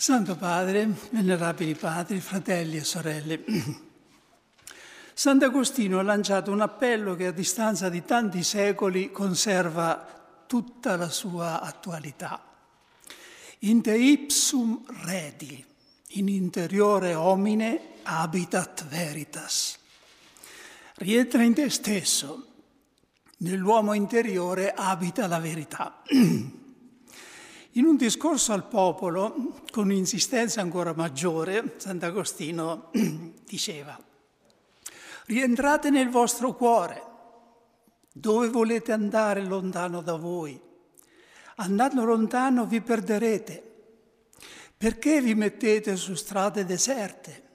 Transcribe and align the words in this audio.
Santo 0.00 0.34
Padre, 0.34 0.88
venerabili 1.10 1.74
padri, 1.74 2.20
fratelli 2.20 2.78
e 2.78 2.84
sorelle, 2.84 3.44
Sant'Agostino 5.12 5.98
ha 5.98 6.02
lanciato 6.02 6.50
un 6.50 6.62
appello 6.62 7.14
che 7.14 7.26
a 7.26 7.32
distanza 7.32 7.90
di 7.90 8.02
tanti 8.06 8.42
secoli 8.42 9.12
conserva 9.12 10.42
tutta 10.46 10.96
la 10.96 11.10
sua 11.10 11.60
attualità. 11.60 12.42
In 13.58 13.82
te 13.82 13.94
ipsum 13.94 14.86
redi, 15.04 15.62
in 16.12 16.28
interiore 16.28 17.12
homine 17.12 17.96
habitat 18.02 18.88
veritas. 18.88 19.76
Rientra 20.94 21.42
in 21.42 21.52
te 21.52 21.68
stesso, 21.68 22.46
nell'uomo 23.36 23.92
interiore 23.92 24.72
abita 24.72 25.26
la 25.26 25.38
verità. 25.38 26.00
In 27.74 27.84
un 27.84 27.96
discorso 27.96 28.52
al 28.52 28.66
popolo, 28.66 29.62
con 29.70 29.92
insistenza 29.92 30.60
ancora 30.60 30.92
maggiore, 30.92 31.74
Sant'Agostino 31.76 32.90
diceva, 33.46 33.96
rientrate 35.26 35.90
nel 35.90 36.08
vostro 36.08 36.56
cuore, 36.56 37.00
dove 38.12 38.48
volete 38.48 38.90
andare 38.90 39.44
lontano 39.44 40.02
da 40.02 40.16
voi. 40.16 40.60
Andando 41.56 42.04
lontano 42.04 42.66
vi 42.66 42.80
perderete. 42.80 43.62
Perché 44.76 45.20
vi 45.20 45.36
mettete 45.36 45.94
su 45.94 46.16
strade 46.16 46.64
deserte? 46.64 47.50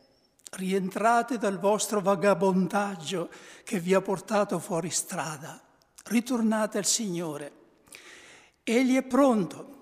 Rientrate 0.51 1.37
dal 1.37 1.59
vostro 1.59 1.99
vagabondaggio 1.99 3.29
che 3.65 3.81
vi 3.81 3.93
ha 3.93 3.99
portato 3.99 4.59
fuori 4.59 4.91
strada. 4.91 5.61
Ritornate 6.05 6.77
al 6.77 6.85
Signore. 6.85 7.51
Egli 8.63 8.95
è 8.95 9.03
pronto 9.03 9.73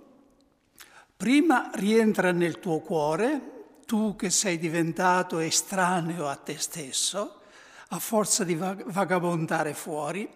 Prima 1.24 1.72
rientra 1.76 2.34
nel 2.34 2.60
tuo 2.60 2.82
cuore, 2.82 3.80
tu 3.86 4.14
che 4.18 4.30
sei 4.30 4.58
diventato 4.58 5.40
estraneo 5.40 6.28
a 6.28 6.36
te 6.36 6.58
stesso, 6.58 7.40
a 7.88 8.00
forza 8.00 8.44
di 8.44 8.56
vagabondare 8.56 9.74
fuori, 9.74 10.30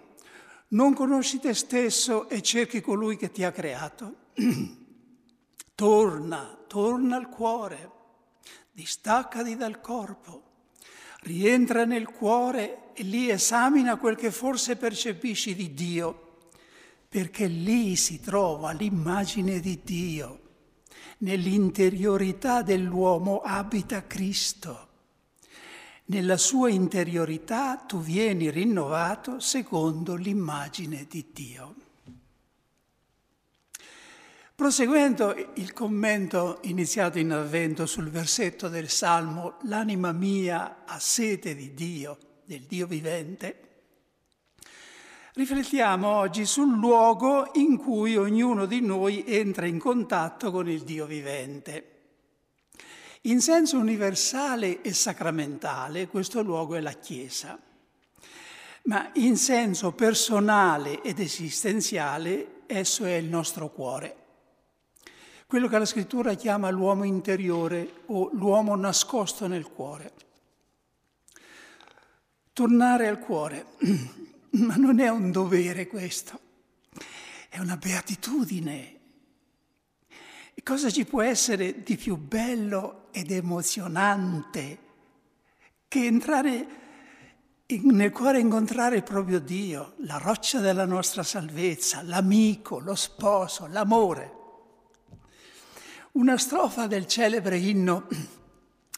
non 0.69 0.93
conosci 0.93 1.41
te 1.41 1.53
stesso 1.53 2.29
e 2.29 2.41
cerchi 2.41 2.79
colui 2.79 3.17
che 3.17 3.33
ti 3.33 3.43
ha 3.43 3.51
creato. 3.51 4.15
torna, 5.75 6.57
torna 6.67 7.17
al 7.17 7.27
cuore, 7.27 7.91
distaccati 8.71 9.57
dal 9.57 9.81
corpo, 9.81 10.43
rientra 11.23 11.83
nel 11.83 12.07
cuore 12.07 12.93
e 12.93 13.03
lì 13.03 13.29
esamina 13.29 13.97
quel 13.97 14.15
che 14.15 14.31
forse 14.31 14.77
percepisci 14.77 15.53
di 15.53 15.73
Dio, 15.73 16.45
perché 17.09 17.47
lì 17.47 17.97
si 17.97 18.21
trova 18.21 18.71
l'immagine 18.71 19.59
di 19.59 19.81
Dio 19.83 20.45
Nell'interiorità 21.19 22.61
dell'uomo 22.61 23.41
abita 23.41 24.05
Cristo. 24.05 24.87
Nella 26.05 26.37
sua 26.37 26.69
interiorità 26.69 27.75
tu 27.77 27.99
vieni 27.99 28.51
rinnovato 28.51 29.39
secondo 29.39 30.15
l'immagine 30.15 31.05
di 31.09 31.25
Dio. 31.33 31.75
Proseguendo 34.55 35.35
il 35.55 35.73
commento 35.73 36.59
iniziato 36.63 37.19
in 37.19 37.31
avvento 37.31 37.85
sul 37.85 38.09
versetto 38.09 38.69
del 38.69 38.89
Salmo, 38.89 39.57
l'anima 39.63 40.11
mia 40.11 40.83
ha 40.85 40.99
sete 40.99 41.55
di 41.55 41.73
Dio, 41.73 42.17
del 42.45 42.61
Dio 42.61 42.87
vivente, 42.87 43.66
Riflettiamo 45.37 46.07
oggi 46.07 46.47
sul 46.47 46.79
luogo 46.79 47.51
in 47.53 47.77
cui 47.77 48.17
ognuno 48.17 48.65
di 48.65 48.81
noi 48.81 49.23
entra 49.27 49.67
in 49.67 49.77
contatto 49.77 50.49
con 50.49 50.67
il 50.67 50.81
Dio 50.81 51.05
vivente. 51.05 51.91
In 53.21 53.39
senso 53.39 53.77
universale 53.77 54.81
e 54.81 54.93
sacramentale 54.93 56.07
questo 56.07 56.41
luogo 56.41 56.73
è 56.73 56.79
la 56.79 56.93
Chiesa, 56.93 57.55
ma 58.85 59.11
in 59.13 59.37
senso 59.37 59.91
personale 59.91 61.03
ed 61.03 61.19
esistenziale 61.19 62.61
esso 62.65 63.05
è 63.05 63.13
il 63.13 63.27
nostro 63.27 63.69
cuore, 63.69 64.15
quello 65.45 65.67
che 65.67 65.77
la 65.77 65.85
scrittura 65.85 66.33
chiama 66.33 66.71
l'uomo 66.71 67.03
interiore 67.03 68.01
o 68.07 68.31
l'uomo 68.33 68.75
nascosto 68.75 69.45
nel 69.45 69.67
cuore. 69.67 70.13
Tornare 72.53 73.07
al 73.07 73.19
cuore 73.19 73.65
ma 74.57 74.75
non 74.75 74.99
è 74.99 75.09
un 75.09 75.31
dovere 75.31 75.87
questo, 75.87 76.39
è 77.49 77.59
una 77.59 77.77
beatitudine. 77.77 78.95
E 80.53 80.63
cosa 80.63 80.89
ci 80.89 81.05
può 81.05 81.21
essere 81.21 81.83
di 81.83 81.95
più 81.97 82.17
bello 82.17 83.07
ed 83.11 83.31
emozionante 83.31 84.79
che 85.87 86.05
entrare 86.05 86.67
in, 87.67 87.95
nel 87.95 88.11
cuore 88.11 88.37
e 88.37 88.41
incontrare 88.41 89.01
proprio 89.01 89.39
Dio, 89.39 89.93
la 89.99 90.17
roccia 90.17 90.59
della 90.59 90.85
nostra 90.85 91.23
salvezza, 91.23 92.01
l'amico, 92.01 92.79
lo 92.79 92.95
sposo, 92.95 93.67
l'amore. 93.67 94.35
Una 96.13 96.37
strofa 96.37 96.87
del 96.87 97.05
celebre 97.05 97.57
inno 97.57 98.07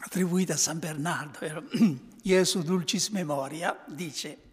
attribuita 0.01 0.53
a 0.53 0.57
San 0.57 0.79
Bernardo, 0.79 1.39
Gesù 2.21 2.61
Dulcis 2.63 3.09
Memoria, 3.09 3.77
dice 3.87 4.48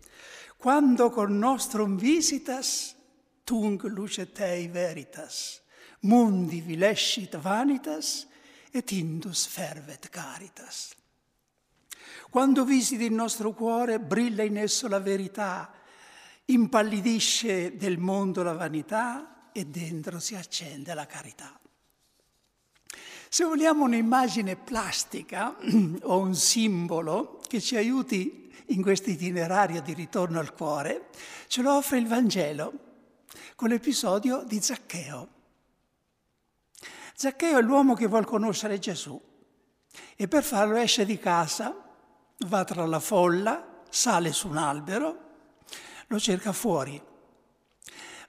quando 0.67 1.11
con 1.11 1.39
nostrum 1.39 1.97
visitas, 1.97 2.97
tung 3.45 3.81
lucetei 3.85 4.67
veritas, 4.67 5.63
mundi 6.01 6.61
vilescit 6.61 7.39
vanitas, 7.39 8.27
et 8.73 8.91
indus 8.91 9.47
fervet 9.47 10.09
caritas. 10.09 10.93
Quando 12.31 12.65
visiti 12.65 13.05
il 13.05 13.13
nostro 13.13 13.53
cuore, 13.53 14.01
brilla 14.01 14.43
in 14.43 14.57
esso 14.57 14.89
la 14.89 14.99
verità, 14.99 15.73
impallidisce 16.47 17.77
del 17.77 17.99
mondo 17.99 18.43
la 18.43 18.55
vanità 18.55 19.51
e 19.53 19.67
dentro 19.67 20.19
si 20.19 20.35
accende 20.35 20.95
la 20.95 21.07
carità. 21.07 21.61
Se 23.29 23.45
vogliamo 23.45 23.85
un'immagine 23.85 24.57
plastica 24.57 25.55
o 26.03 26.19
un 26.19 26.35
simbolo 26.35 27.41
che 27.47 27.61
ci 27.61 27.77
aiuti 27.77 28.46
in 28.69 28.83
questo 28.83 29.11
itinerario 29.11 29.81
di 29.81 29.95
ritorno 29.95 30.39
al 30.39 30.53
cuore, 30.53 31.09
ce 31.47 31.63
lo 31.63 31.77
offre 31.77 31.99
il 31.99 32.07
Vangelo 32.07 32.73
con 33.55 33.69
l'episodio 33.69 34.43
di 34.45 34.61
Zaccheo. 34.61 35.29
Zaccheo 37.15 37.59
è 37.59 37.63
l'uomo 37.63 37.95
che 37.95 38.07
vuole 38.07 38.27
conoscere 38.27 38.79
Gesù 38.79 39.21
e 40.15 40.29
per 40.29 40.45
farlo 40.45 40.77
esce 40.77 41.05
di 41.05 41.19
casa, 41.19 41.75
va 42.47 42.65
tra 42.65 42.85
la 42.85 43.01
folla, 43.01 43.83
sale 43.89 44.33
su 44.33 44.49
un 44.49 44.59
albero, 44.59 45.19
lo 46.09 46.19
cerca 46.19 46.53
fuori. 46.53 47.01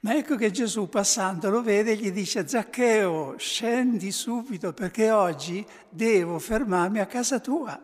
Ma 0.02 0.16
ecco 0.16 0.36
che 0.36 0.52
Gesù 0.52 0.88
passando 0.88 1.50
lo 1.50 1.62
vede 1.62 1.92
e 1.92 1.96
gli 1.96 2.12
dice 2.12 2.48
Zaccheo, 2.48 3.36
scendi 3.38 4.12
subito 4.12 4.72
perché 4.72 5.12
oggi 5.12 5.66
devo 5.90 6.40
fermarmi 6.40 7.00
a 7.00 7.08
casa 7.08 7.40
tua. 7.40 7.82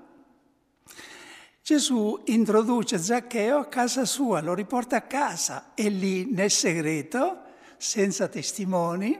Gesù 1.63 2.21
introduce 2.25 2.97
Zaccheo 2.97 3.59
a 3.59 3.67
casa 3.67 4.03
sua, 4.03 4.41
lo 4.41 4.53
riporta 4.53 4.97
a 4.97 5.03
casa 5.03 5.71
e 5.75 5.87
lì 5.87 6.25
nel 6.25 6.51
segreto, 6.51 7.41
senza 7.77 8.27
testimoni, 8.27 9.17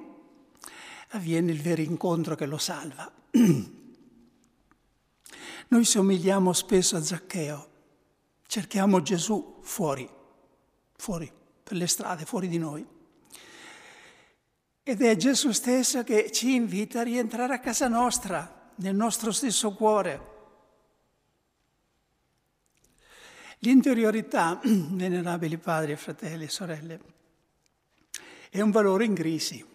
avviene 1.12 1.54
il 1.54 1.62
vero 1.62 1.81
incontro 1.81 2.36
che 2.36 2.46
lo 2.46 2.58
salva. 2.58 3.09
Noi 5.70 5.86
somigliamo 5.86 6.52
spesso 6.52 6.98
a 6.98 7.02
Zaccheo, 7.02 7.70
cerchiamo 8.46 9.02
Gesù 9.02 9.60
fuori, 9.62 10.06
fuori, 10.98 11.31
per 11.64 11.78
le 11.78 11.88
strade, 11.88 12.25
fuori 12.25 12.50
di 12.50 12.58
noi. 12.58 12.86
Ed 14.84 15.02
è 15.02 15.16
Gesù 15.16 15.52
stesso 15.52 16.04
che 16.04 16.30
ci 16.30 16.56
invita 16.56 17.00
a 17.00 17.04
rientrare 17.04 17.54
a 17.54 17.60
casa 17.62 17.88
nostra, 17.88 18.72
nel 18.75 18.95
nostro 18.95 19.31
stesso 19.31 19.72
cuore 19.75 20.31
L'interiorità, 23.63 24.60
venerabili 24.62 25.57
padri, 25.57 25.95
fratelli 25.95 26.44
e 26.44 26.50
sorelle, 26.50 27.00
è 28.50 28.60
un 28.60 28.71
valore 28.71 29.06
in 29.06 29.13
crisi. 29.13 29.65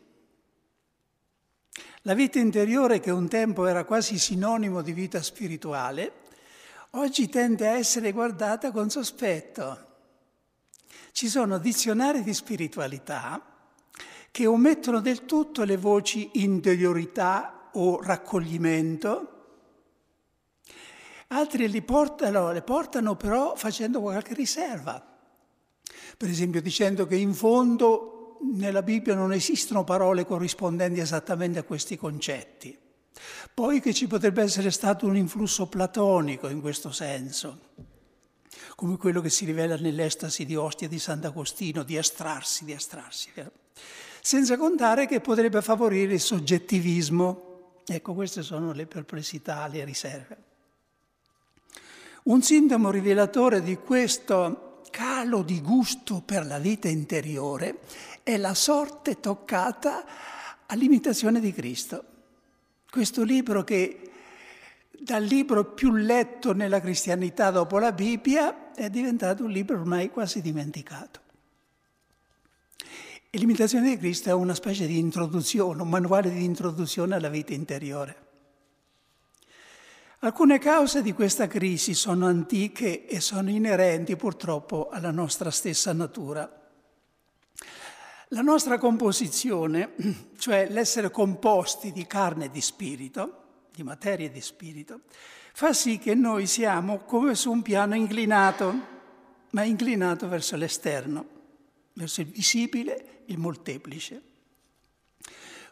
La 2.03 2.13
vita 2.13 2.39
interiore, 2.39 3.01
che 3.01 3.11
un 3.11 3.29
tempo 3.29 3.67
era 3.67 3.85
quasi 3.85 4.19
sinonimo 4.19 4.83
di 4.83 4.93
vita 4.93 5.23
spirituale, 5.23 6.13
oggi 6.91 7.31
tende 7.31 7.67
a 7.67 7.79
essere 7.79 8.13
guardata 8.13 8.73
con 8.73 8.91
sospetto. 8.91 9.87
Ci 11.13 11.29
sono 11.29 11.57
dizionari 11.57 12.23
di 12.23 12.35
spiritualità 12.35 13.43
che 14.31 14.47
omettono 14.47 15.01
del 15.01 15.25
tutto 15.25 15.65
le 15.65 15.79
voci 15.79 16.29
interiorità 16.35 17.71
o 17.73 18.03
raccoglimento, 18.03 19.38
altri 21.29 21.69
li 21.69 21.83
portano, 21.83 22.53
le 22.53 22.63
portano 22.63 23.17
però 23.17 23.55
facendo 23.57 24.01
qualche 24.01 24.35
riserva. 24.35 25.05
Per 26.17 26.29
esempio 26.29 26.61
dicendo 26.61 27.07
che 27.07 27.17
in 27.17 27.35
fondo 27.35 28.39
nella 28.55 28.83
Bibbia 28.83 29.15
non 29.15 29.33
esistono 29.33 29.85
parole 29.85 30.25
corrispondenti 30.25 31.01
esattamente 31.01 31.59
a 31.59 31.65
questi 31.65 31.97
concetti. 31.97 32.77
Poi 33.53 33.81
che 33.81 33.93
ci 33.93 34.07
potrebbe 34.07 34.43
essere 34.43 34.71
stato 34.71 35.07
un 35.07 35.17
influsso 35.17 35.67
platonico 35.67 36.49
in 36.49 36.61
questo 36.61 36.93
senso, 36.93 37.61
come 38.77 38.97
quello 38.97 39.21
che 39.21 39.31
si 39.31 39.45
rivela 39.45 39.77
nell'estasi 39.77 40.45
di 40.45 40.55
Ostia 40.55 40.87
di 40.87 40.99
Sant'Agostino, 41.01 41.83
di 41.83 41.99
astrarsi, 41.99 42.65
di 42.65 42.73
astrarsi. 42.73 43.31
Senza 44.21 44.57
contare 44.57 45.07
che 45.07 45.21
potrebbe 45.21 45.63
favorire 45.63 46.15
il 46.15 46.21
soggettivismo. 46.21 47.81
Ecco, 47.87 48.15
queste 48.15 48.43
sono 48.43 48.73
le 48.73 48.87
perplessità, 48.87 49.67
le 49.67 49.85
riserve. 49.85 50.48
Un 52.29 52.43
sintomo 52.43 52.91
rivelatore 52.91 53.63
di 53.63 53.77
questo 53.77 54.83
calo 54.91 55.41
di 55.41 55.63
gusto 55.63 56.21
per 56.21 56.45
la 56.45 56.59
vita 56.59 56.87
interiore 56.87 57.79
è 58.23 58.37
la 58.37 58.53
sorte 58.53 59.19
toccata 59.19 60.05
all'imitazione 60.67 61.41
di 61.41 61.55
Cristo. 61.55 62.05
Questo 62.91 63.23
libro 63.23 63.65
che 63.65 64.11
dal 64.91 65.23
libro 65.23 65.73
più 65.73 65.95
letto 65.95 66.53
nella 66.53 66.83
cristianità 66.83 67.51
dopo 67.51 67.79
la 67.79 67.93
Bibbia 67.93 68.73
è 68.75 68.91
diventato 68.91 69.45
un 69.45 69.51
libro 69.51 69.79
ormai 69.79 70.11
quasi 70.11 70.43
dimenticato. 70.43 71.21
E 73.31 73.39
l'imitazione 73.39 73.89
di 73.89 73.97
Cristo 73.97 74.29
è 74.29 74.35
una 74.35 74.55
specie 74.55 74.87
di 74.87 74.99
introduzione, 74.99 75.81
un 75.81 75.89
manuale 75.89 76.31
di 76.31 76.45
introduzione 76.45 77.15
alla 77.15 77.31
vita 77.31 77.55
interiore. 77.55 78.28
Alcune 80.21 80.59
cause 80.59 81.01
di 81.01 81.13
questa 81.13 81.47
crisi 81.47 81.95
sono 81.95 82.27
antiche 82.27 83.07
e 83.07 83.21
sono 83.21 83.51
inerenti 83.51 84.17
purtroppo 84.17 84.89
alla 84.89 85.13
nostra 85.13 85.53
stessa 85.53 85.93
natura. 85.93 86.71
La 88.31 88.41
nostra 88.41 88.79
composizione, 88.79 89.95
cioè 90.37 90.67
l'essere 90.71 91.13
composti 91.13 91.93
di 91.93 92.05
carne 92.09 92.47
e 92.47 92.51
di 92.51 92.61
spirito, 92.61 93.69
di 93.73 93.85
materia 93.85 94.27
e 94.27 94.33
di 94.33 94.41
spirito, 94.41 95.03
fa 95.53 95.73
sì 95.73 95.99
che 95.99 96.17
noi 96.17 96.49
siamo 96.49 96.99
come 96.99 97.37
su 97.37 97.53
un 97.53 97.63
piano 97.63 97.95
inclinato, 97.95 98.75
ma 99.51 99.63
inclinato 99.63 100.27
verso 100.27 100.57
l'esterno, 100.57 101.27
verso 101.93 102.23
il 102.23 102.27
visibile, 102.27 103.23
il 103.27 103.39
molteplice. 103.39 104.28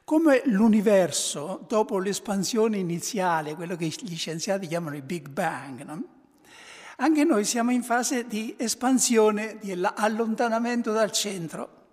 Come 0.07 0.43
l'universo, 0.45 1.65
dopo 1.67 1.99
l'espansione 1.99 2.77
iniziale, 2.77 3.57
quello 3.57 3.75
che 3.75 3.87
gli 3.87 4.17
scienziati 4.17 4.69
chiamano 4.69 4.95
il 4.95 5.03
Big 5.03 5.29
Bang, 5.29 5.83
no? 5.83 6.05
anche 6.99 7.25
noi 7.25 7.45
siamo 7.45 7.73
in 7.73 7.83
fase 7.83 8.25
di 8.25 8.55
espansione, 8.57 9.59
di 9.61 9.73
allontanamento 9.73 10.93
dal 10.93 11.11
centro. 11.11 11.87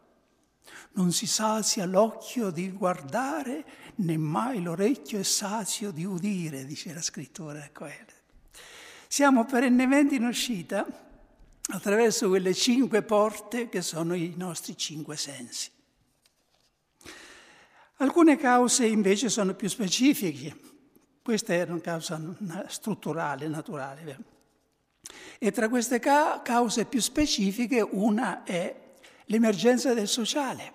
Non 0.91 1.11
si 1.11 1.25
sazia 1.25 1.87
l'occhio 1.87 2.51
di 2.51 2.69
guardare, 2.69 3.65
né 3.95 4.15
mai 4.15 4.61
l'orecchio 4.61 5.17
è 5.17 5.23
sazio 5.23 5.89
di 5.89 6.05
udire, 6.05 6.65
dice 6.65 6.93
la 6.93 7.01
scrittura 7.01 7.67
Coele. 7.73 8.13
Siamo 9.07 9.43
perennemente 9.45 10.13
in 10.13 10.25
uscita 10.25 10.85
attraverso 11.71 12.27
quelle 12.27 12.53
cinque 12.53 13.01
porte 13.01 13.69
che 13.69 13.81
sono 13.81 14.13
i 14.13 14.35
nostri 14.37 14.77
cinque 14.77 15.17
sensi. 15.17 15.71
Alcune 17.97 18.37
cause 18.37 18.85
invece 18.85 19.29
sono 19.29 19.53
più 19.53 19.69
specifiche, 19.69 20.55
questa 21.21 21.53
è 21.53 21.63
una 21.63 21.79
causa 21.79 22.19
strutturale, 22.67 23.47
naturale. 23.47 24.17
E 25.37 25.51
tra 25.51 25.69
queste 25.69 25.99
ca- 25.99 26.41
cause 26.43 26.85
più 26.85 26.99
specifiche 26.99 27.81
una 27.81 28.43
è 28.43 28.75
l'emergenza 29.25 29.93
del 29.93 30.07
sociale, 30.07 30.73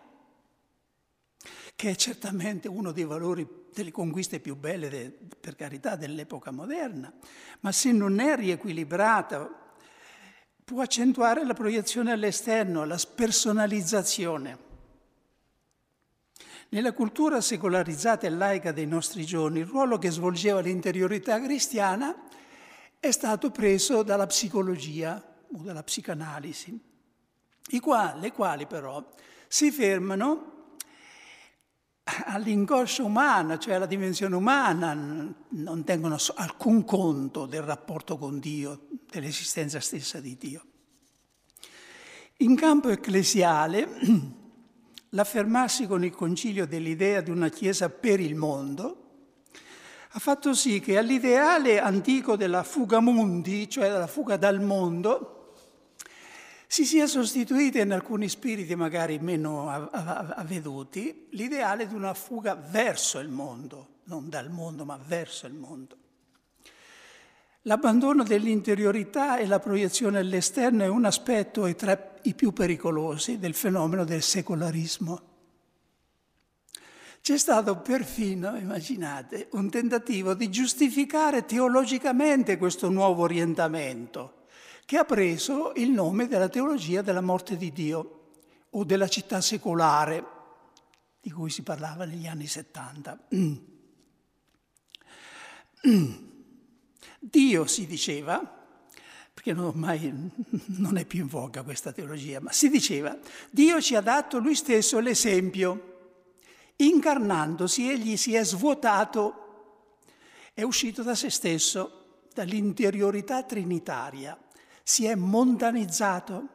che 1.75 1.91
è 1.91 1.95
certamente 1.97 2.69
uno 2.69 2.93
dei 2.93 3.05
valori 3.05 3.47
delle 3.73 3.91
conquiste 3.91 4.41
più 4.41 4.57
belle, 4.57 4.89
de, 4.89 5.17
per 5.39 5.57
carità, 5.57 5.97
dell'epoca 5.97 6.51
moderna, 6.51 7.13
ma 7.61 7.73
se 7.73 7.93
non 7.93 8.21
è 8.21 8.37
riequilibrata 8.37 9.67
può 10.65 10.83
accentuare 10.83 11.45
la 11.45 11.55
proiezione 11.55 12.13
all'esterno, 12.13 12.85
la 12.85 12.99
spersonalizzazione. 12.99 14.68
Nella 16.71 16.93
cultura 16.93 17.41
secolarizzata 17.41 18.27
e 18.27 18.31
laica 18.31 18.73
dei 18.73 18.87
nostri 18.87 19.25
giorni, 19.25 19.61
il 19.61 19.67
ruolo 19.67 19.97
che 19.97 20.11
svolgeva 20.11 20.61
l'interiorità 20.61 21.41
cristiana 21.41 22.15
è 23.01 23.11
stato 23.11 23.51
preso 23.51 24.03
dalla 24.03 24.27
psicologia 24.27 25.17
o 25.51 25.63
dalla 25.63 25.83
psicanalisi, 25.83 26.79
quali, 27.81 28.21
le 28.21 28.33
quali 28.33 28.67
però 28.67 29.03
si 29.47 29.71
fermano 29.71 30.75
all'inconscio 32.27 33.03
umano, 33.03 33.57
cioè 33.57 33.75
alla 33.75 33.87
dimensione 33.87 34.37
umana, 34.37 34.93
non 34.93 35.85
tengono 35.85 36.19
alcun 36.35 36.85
conto 36.85 37.47
del 37.47 37.63
rapporto 37.63 38.19
con 38.19 38.39
Dio, 38.39 38.89
dell'esistenza 39.11 39.81
stessa 39.81 40.21
di 40.21 40.37
Dio. 40.37 40.65
In 42.39 42.55
campo 42.57 42.91
ecclesiale 42.91 43.89
l'affermarsi 45.11 45.87
con 45.87 46.05
il 46.05 46.15
concilio 46.15 46.67
dell'idea 46.67 47.21
di 47.21 47.31
una 47.31 47.49
Chiesa 47.49 47.89
per 47.89 48.21
il 48.21 48.35
mondo 48.35 49.09
ha 50.13 50.19
fatto 50.21 50.55
sì 50.55 50.81
che 50.81 50.97
all'ideale 50.97 51.79
antico 51.79 52.35
della 52.35 52.63
fuga 52.63 52.99
mundi, 52.99 53.69
cioè 53.69 53.91
della 53.91 54.07
fuga 54.07 54.37
dal 54.37 54.61
mondo, 54.61 55.55
si 56.67 56.87
sia 56.87 57.07
sostituita 57.07 57.81
in 57.81 57.93
alcuni 57.93 58.29
spiriti 58.29 58.75
magari 58.75 59.19
meno 59.19 59.71
avveduti 59.71 61.29
l'ideale 61.31 61.87
di 61.87 61.95
una 61.95 62.15
fuga 62.15 62.55
verso 62.55 63.19
il 63.19 63.29
mondo, 63.29 64.01
non 64.05 64.31
dal 64.31 64.51
mondo 64.51 64.85
ma 64.87 64.99
verso 65.07 65.47
il 65.47 65.55
mondo. 65.55 65.98
L'abbandono 67.69 68.23
dell'interiorità 68.23 69.37
e 69.37 69.47
la 69.47 69.59
proiezione 69.59 70.21
all'esterno 70.21 70.85
è 70.85 70.89
un 70.89 71.05
aspetto 71.05 71.73
tra 71.75 72.15
i 72.23 72.33
più 72.33 72.55
pericolosi 72.55 73.39
del 73.39 73.53
fenomeno 73.53 74.05
del 74.05 74.23
secolarismo. 74.23 75.21
C'è 77.21 77.37
stato 77.37 77.77
perfino, 77.81 78.57
immaginate, 78.57 79.49
un 79.53 79.69
tentativo 79.69 80.33
di 80.33 80.49
giustificare 80.49 81.45
teologicamente 81.45 82.57
questo 82.57 82.89
nuovo 82.89 83.25
orientamento, 83.25 84.47
che 84.87 84.97
ha 84.97 85.05
preso 85.05 85.73
il 85.77 85.91
nome 85.91 86.27
della 86.27 86.49
teologia 86.49 87.03
della 87.03 87.21
morte 87.21 87.59
di 87.59 87.71
Dio 87.71 88.31
o 88.71 88.83
della 88.83 89.09
città 89.09 89.43
secolare, 89.43 90.25
di 91.21 91.31
cui 91.31 91.51
si 91.51 91.63
parlava 91.63 92.07
negli 92.07 92.27
anni 92.27 92.47
70. 92.47 93.29
Dio 97.31 97.67
si 97.67 97.87
diceva, 97.87 98.41
perché 99.35 99.53
ormai 99.53 100.31
non 100.79 100.97
è 100.97 101.05
più 101.05 101.21
in 101.21 101.27
voga 101.27 101.63
questa 101.63 101.93
teologia, 101.93 102.41
ma 102.41 102.53
si 102.53 102.71
diceva, 102.71 103.17
Dio 103.51 103.81
ci 103.83 103.95
ha 103.95 104.01
dato 104.01 104.39
lui 104.39 104.55
stesso 104.55 104.99
l'esempio. 104.99 105.97
Incarnandosi, 106.77 107.91
egli 107.91 108.17
si 108.17 108.35
è 108.35 108.45
svuotato, 108.45 109.97
è 110.55 110.63
uscito 110.63 111.03
da 111.03 111.15
se 111.15 111.29
stesso, 111.29 112.27
dall'interiorità 112.33 113.43
trinitaria, 113.43 114.39
si 114.83 115.05
è 115.05 115.15
mondanizzato, 115.15 116.49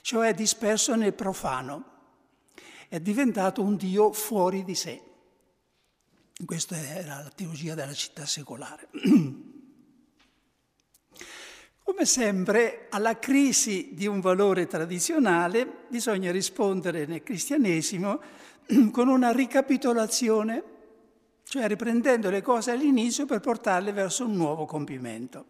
cioè 0.00 0.34
disperso 0.34 0.96
nel 0.96 1.12
profano, 1.12 1.94
è 2.88 2.98
diventato 2.98 3.62
un 3.62 3.76
Dio 3.76 4.12
fuori 4.12 4.64
di 4.64 4.74
sé. 4.74 5.02
Questa 6.44 6.76
era 6.76 7.22
la 7.22 7.30
teologia 7.34 7.74
della 7.74 7.94
città 7.94 8.26
secolare. 8.26 8.88
Come 11.86 12.04
sempre, 12.04 12.88
alla 12.90 13.16
crisi 13.16 13.90
di 13.92 14.08
un 14.08 14.18
valore 14.18 14.66
tradizionale 14.66 15.84
bisogna 15.86 16.32
rispondere 16.32 17.06
nel 17.06 17.22
cristianesimo 17.22 18.20
con 18.90 19.06
una 19.06 19.30
ricapitolazione, 19.30 20.64
cioè 21.44 21.68
riprendendo 21.68 22.28
le 22.28 22.42
cose 22.42 22.72
all'inizio 22.72 23.24
per 23.24 23.38
portarle 23.38 23.92
verso 23.92 24.26
un 24.26 24.34
nuovo 24.34 24.64
compimento. 24.64 25.44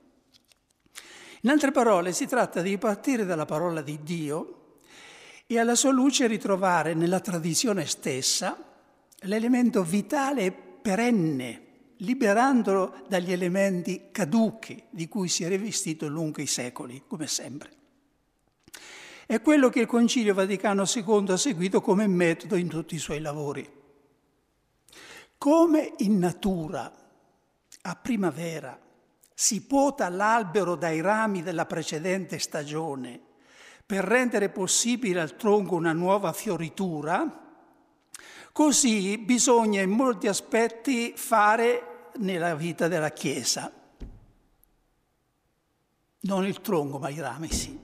In 1.41 1.49
altre 1.49 1.71
parole, 1.71 2.13
si 2.13 2.27
tratta 2.27 2.61
di 2.61 2.77
partire 2.77 3.25
dalla 3.25 3.47
parola 3.47 3.81
di 3.81 3.99
Dio 4.03 4.81
e 5.47 5.59
alla 5.59 5.75
sua 5.75 5.91
luce 5.91 6.27
ritrovare 6.27 6.93
nella 6.93 7.21
tradizione 7.21 7.87
stessa 7.87 8.63
l'elemento 9.21 9.83
vitale 9.83 10.43
e 10.43 10.53
perenne 10.53 11.66
liberandolo 11.99 13.05
dagli 13.09 13.33
elementi 13.33 14.09
caduchi 14.11 14.83
di 14.91 15.09
cui 15.09 15.29
si 15.29 15.45
è 15.45 15.49
rivestito 15.49 16.09
lungo 16.09 16.41
i 16.41 16.47
secoli, 16.47 17.05
come 17.07 17.27
sempre. 17.27 17.71
È 19.27 19.41
quello 19.41 19.71
che 19.71 19.81
il 19.81 19.87
Concilio 19.87 20.35
Vaticano 20.35 20.85
II 20.85 21.25
ha 21.29 21.37
seguito 21.37 21.81
come 21.81 22.07
metodo 22.07 22.57
in 22.57 22.69
tutti 22.69 22.95
i 22.95 22.99
suoi 22.99 23.21
lavori. 23.21 23.69
Come 25.39 25.95
in 25.99 26.19
natura, 26.19 26.93
a 27.83 27.97
primavera, 27.97 28.79
si 29.35 29.67
pota 29.67 30.09
l'albero 30.09 30.77
dai 30.77 31.01
rami 31.01 31.43
della 31.43 31.67
precedente 31.67 32.39
stagione 32.39 33.21
per 33.85 34.03
rendere 34.03 34.49
possibile 34.49 35.21
al 35.21 35.37
tronco 35.37 35.75
una 35.75 35.93
nuova 35.93 36.33
fioritura, 36.33 37.46
Così 38.57 39.19
bisogna 39.19 39.83
in 39.83 39.91
molti 39.91 40.29
aspetti 40.29 41.13
fare 41.15 42.09
nella 42.21 42.55
vita 42.55 42.89
della 42.89 43.11
Chiesa. 43.11 43.71
Non 46.21 46.47
il 46.47 46.63
tronco, 46.63 46.99
ma 46.99 47.11
i 47.11 47.21
rami 47.21 47.53
sì. 47.53 47.79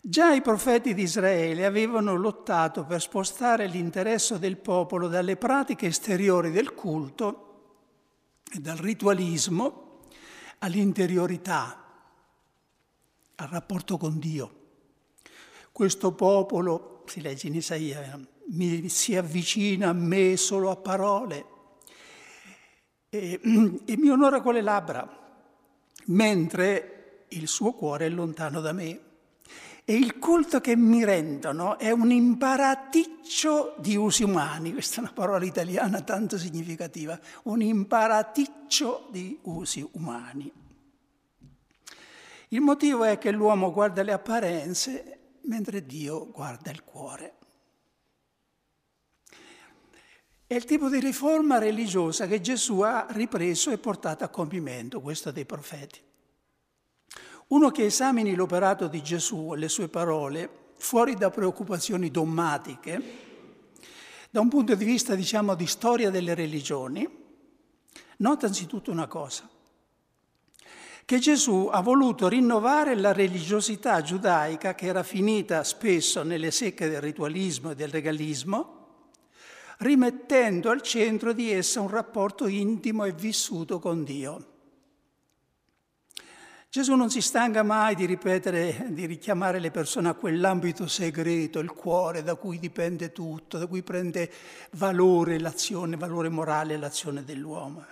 Già 0.00 0.32
i 0.32 0.40
profeti 0.42 0.94
di 0.94 1.02
Israele 1.02 1.64
avevano 1.64 2.14
lottato 2.14 2.84
per 2.84 3.00
spostare 3.00 3.66
l'interesse 3.66 4.38
del 4.38 4.58
popolo 4.58 5.08
dalle 5.08 5.36
pratiche 5.36 5.86
esteriori 5.86 6.52
del 6.52 6.72
culto 6.72 7.80
e 8.48 8.60
dal 8.60 8.76
ritualismo 8.76 10.02
all'interiorità, 10.58 11.84
al 13.34 13.48
rapporto 13.48 13.96
con 13.96 14.20
Dio. 14.20 14.62
Questo 15.72 16.12
popolo, 16.12 17.02
si 17.06 17.20
legge 17.20 17.48
in 17.48 17.56
Isaia, 17.56 18.32
mi, 18.48 18.88
si 18.88 19.16
avvicina 19.16 19.88
a 19.88 19.92
me 19.92 20.36
solo 20.36 20.70
a 20.70 20.76
parole 20.76 21.52
e, 23.14 23.40
e 23.86 23.96
mi 23.96 24.08
onora 24.08 24.40
con 24.40 24.54
le 24.54 24.60
labbra, 24.60 25.08
mentre 26.06 27.26
il 27.28 27.48
suo 27.48 27.72
cuore 27.72 28.06
è 28.06 28.08
lontano 28.08 28.60
da 28.60 28.72
me. 28.72 29.00
E 29.86 29.94
il 29.94 30.18
culto 30.18 30.62
che 30.62 30.76
mi 30.76 31.04
rendono 31.04 31.78
è 31.78 31.90
un 31.90 32.10
imparaticcio 32.10 33.74
di 33.78 33.96
usi 33.96 34.22
umani, 34.22 34.72
questa 34.72 34.96
è 34.96 35.00
una 35.00 35.12
parola 35.12 35.44
italiana 35.44 36.00
tanto 36.00 36.38
significativa, 36.38 37.18
un 37.44 37.60
imparaticcio 37.60 39.08
di 39.10 39.38
usi 39.42 39.86
umani. 39.92 40.50
Il 42.48 42.60
motivo 42.62 43.04
è 43.04 43.18
che 43.18 43.30
l'uomo 43.30 43.72
guarda 43.72 44.02
le 44.02 44.12
apparenze 44.12 45.18
mentre 45.42 45.84
Dio 45.84 46.30
guarda 46.30 46.70
il 46.70 46.82
cuore. 46.82 47.34
È 50.46 50.52
il 50.52 50.66
tipo 50.66 50.90
di 50.90 51.00
riforma 51.00 51.58
religiosa 51.58 52.26
che 52.26 52.42
Gesù 52.42 52.80
ha 52.80 53.06
ripreso 53.10 53.70
e 53.70 53.78
portato 53.78 54.24
a 54.24 54.28
compimento, 54.28 55.00
questo 55.00 55.30
dei 55.30 55.46
profeti. 55.46 55.98
Uno 57.48 57.70
che 57.70 57.84
esamini 57.86 58.34
l'operato 58.34 58.86
di 58.86 59.02
Gesù 59.02 59.52
e 59.54 59.58
le 59.58 59.68
sue 59.68 59.88
parole, 59.88 60.72
fuori 60.76 61.14
da 61.14 61.30
preoccupazioni 61.30 62.10
dommatiche, 62.10 63.02
da 64.30 64.40
un 64.40 64.48
punto 64.48 64.74
di 64.74 64.84
vista, 64.84 65.14
diciamo, 65.14 65.54
di 65.54 65.66
storia 65.66 66.10
delle 66.10 66.34
religioni, 66.34 67.08
nota 68.18 68.46
anzitutto 68.46 68.90
una 68.90 69.06
cosa, 69.06 69.48
che 71.06 71.18
Gesù 71.20 71.68
ha 71.72 71.80
voluto 71.80 72.28
rinnovare 72.28 72.94
la 72.96 73.12
religiosità 73.12 74.02
giudaica 74.02 74.74
che 74.74 74.86
era 74.86 75.02
finita 75.02 75.64
spesso 75.64 76.22
nelle 76.22 76.50
secche 76.50 76.88
del 76.88 77.00
ritualismo 77.00 77.70
e 77.70 77.74
del 77.74 77.90
legalismo, 77.90 78.83
rimettendo 79.84 80.70
al 80.70 80.80
centro 80.80 81.34
di 81.34 81.52
essa 81.52 81.80
un 81.82 81.88
rapporto 81.88 82.46
intimo 82.46 83.04
e 83.04 83.12
vissuto 83.12 83.78
con 83.78 84.02
Dio. 84.02 84.52
Gesù 86.70 86.94
non 86.94 87.10
si 87.10 87.20
stanca 87.20 87.62
mai 87.62 87.94
di 87.94 88.06
ripetere, 88.06 88.86
di 88.88 89.04
richiamare 89.04 89.60
le 89.60 89.70
persone 89.70 90.08
a 90.08 90.14
quell'ambito 90.14 90.88
segreto, 90.88 91.58
il 91.58 91.70
cuore 91.70 92.22
da 92.22 92.34
cui 92.34 92.58
dipende 92.58 93.12
tutto, 93.12 93.58
da 93.58 93.66
cui 93.66 93.82
prende 93.82 94.32
valore 94.72 95.38
l'azione, 95.38 95.96
valore 95.96 96.30
morale 96.30 96.78
l'azione 96.78 97.22
dell'uomo. 97.22 97.84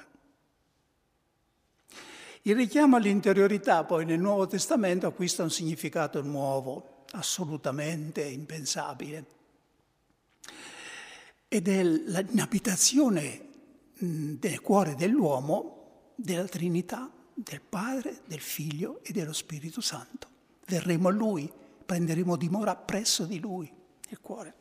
Il 2.44 2.56
richiamo 2.56 2.96
all'interiorità 2.96 3.84
poi 3.84 4.06
nel 4.06 4.18
Nuovo 4.18 4.46
Testamento 4.46 5.06
acquista 5.06 5.42
un 5.42 5.50
significato 5.50 6.22
nuovo, 6.22 7.04
assolutamente 7.12 8.22
impensabile. 8.22 9.40
Ed 11.54 11.68
è 11.68 11.82
l'abitazione 11.82 13.48
del 13.98 14.62
cuore 14.62 14.94
dell'uomo 14.94 16.12
della 16.14 16.46
Trinità, 16.46 17.12
del 17.34 17.60
Padre, 17.60 18.22
del 18.24 18.40
Figlio 18.40 19.00
e 19.02 19.12
dello 19.12 19.34
Spirito 19.34 19.82
Santo. 19.82 20.28
Verremo 20.64 21.08
a 21.08 21.12
Lui, 21.12 21.52
prenderemo 21.84 22.36
dimora 22.36 22.74
presso 22.74 23.26
di 23.26 23.38
Lui, 23.38 23.70
nel 24.08 24.20
cuore. 24.22 24.54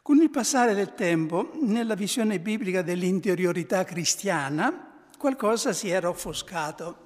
Con 0.00 0.16
il 0.22 0.30
passare 0.30 0.72
del 0.72 0.94
tempo, 0.94 1.50
nella 1.60 1.94
visione 1.94 2.40
biblica 2.40 2.80
dell'interiorità 2.80 3.84
cristiana, 3.84 5.10
qualcosa 5.18 5.74
si 5.74 5.90
era 5.90 6.08
offuscato, 6.08 7.04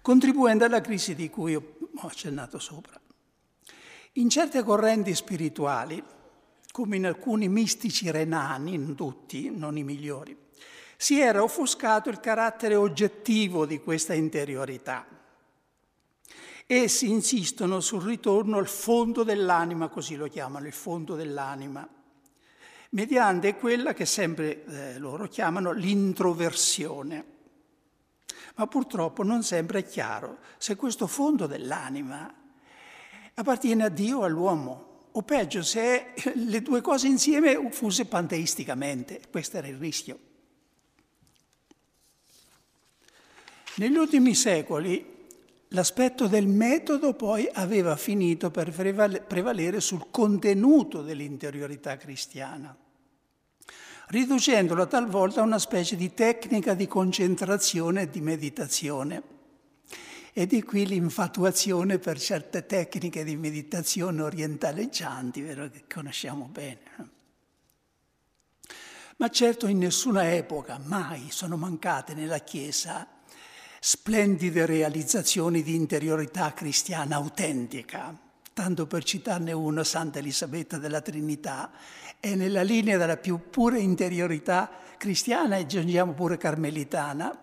contribuendo 0.00 0.64
alla 0.64 0.80
crisi 0.80 1.14
di 1.14 1.28
cui 1.28 1.54
ho 1.54 1.76
accennato 1.96 2.58
sopra. 2.58 2.98
In 4.18 4.28
certe 4.28 4.62
correnti 4.62 5.12
spirituali, 5.12 6.00
come 6.70 6.96
in 6.96 7.06
alcuni 7.06 7.48
mistici 7.48 8.08
renani, 8.12 8.72
in 8.72 8.94
tutti, 8.94 9.50
non 9.50 9.76
i 9.76 9.82
migliori, 9.82 10.36
si 10.96 11.18
era 11.18 11.42
offuscato 11.42 12.10
il 12.10 12.20
carattere 12.20 12.76
oggettivo 12.76 13.66
di 13.66 13.80
questa 13.80 14.14
interiorità. 14.14 15.04
Essi 16.64 17.10
insistono 17.10 17.80
sul 17.80 18.02
ritorno 18.02 18.58
al 18.58 18.68
fondo 18.68 19.24
dell'anima, 19.24 19.88
così 19.88 20.14
lo 20.14 20.28
chiamano, 20.28 20.68
il 20.68 20.72
fondo 20.72 21.16
dell'anima, 21.16 21.84
mediante 22.90 23.56
quella 23.56 23.94
che 23.94 24.06
sempre 24.06 24.64
eh, 24.64 24.98
loro 24.98 25.26
chiamano 25.26 25.72
l'introversione. 25.72 27.24
Ma 28.54 28.68
purtroppo 28.68 29.24
non 29.24 29.42
sempre 29.42 29.80
è 29.80 29.84
chiaro 29.84 30.38
se 30.56 30.76
questo 30.76 31.08
fondo 31.08 31.48
dell'anima 31.48 32.42
appartiene 33.34 33.84
a 33.84 33.88
Dio 33.88 34.18
o 34.18 34.24
all'uomo, 34.24 35.08
o 35.12 35.22
peggio 35.22 35.62
se 35.62 36.12
le 36.34 36.62
due 36.62 36.80
cose 36.80 37.06
insieme 37.06 37.70
fuse 37.70 38.06
panteisticamente. 38.06 39.20
Questo 39.30 39.58
era 39.58 39.66
il 39.66 39.76
rischio. 39.76 40.18
Negli 43.76 43.96
ultimi 43.96 44.34
secoli 44.34 45.12
l'aspetto 45.68 46.28
del 46.28 46.46
metodo 46.46 47.14
poi 47.14 47.48
aveva 47.52 47.96
finito 47.96 48.50
per 48.50 48.70
prevalere 49.26 49.80
sul 49.80 50.06
contenuto 50.10 51.02
dell'interiorità 51.02 51.96
cristiana 51.96 52.76
riducendola 54.08 54.86
talvolta 54.86 55.40
a 55.40 55.44
una 55.44 55.58
specie 55.58 55.96
di 55.96 56.12
tecnica 56.12 56.74
di 56.74 56.86
concentrazione 56.86 58.02
e 58.02 58.10
di 58.10 58.20
meditazione. 58.20 59.33
E 60.36 60.48
di 60.48 60.64
qui 60.64 60.84
l'infatuazione 60.84 62.00
per 62.00 62.18
certe 62.18 62.66
tecniche 62.66 63.22
di 63.22 63.36
meditazione 63.36 64.20
orientaleggianti, 64.20 65.40
vero, 65.40 65.70
che 65.70 65.84
conosciamo 65.88 66.46
bene. 66.46 66.80
Ma 69.18 69.28
certo 69.30 69.68
in 69.68 69.78
nessuna 69.78 70.34
epoca 70.34 70.80
mai 70.82 71.28
sono 71.30 71.56
mancate 71.56 72.14
nella 72.14 72.38
Chiesa 72.38 73.06
splendide 73.78 74.66
realizzazioni 74.66 75.62
di 75.62 75.76
interiorità 75.76 76.52
cristiana 76.52 77.14
autentica. 77.14 78.18
Tanto 78.52 78.88
per 78.88 79.04
citarne 79.04 79.52
uno, 79.52 79.84
Santa 79.84 80.18
Elisabetta 80.18 80.78
della 80.78 81.00
Trinità, 81.00 81.70
è 82.18 82.34
nella 82.34 82.62
linea 82.62 82.98
della 82.98 83.18
più 83.18 83.50
pura 83.50 83.78
interiorità 83.78 84.68
cristiana 84.96 85.58
e 85.58 85.60
aggiungiamo 85.60 86.12
pure 86.12 86.38
carmelitana, 86.38 87.38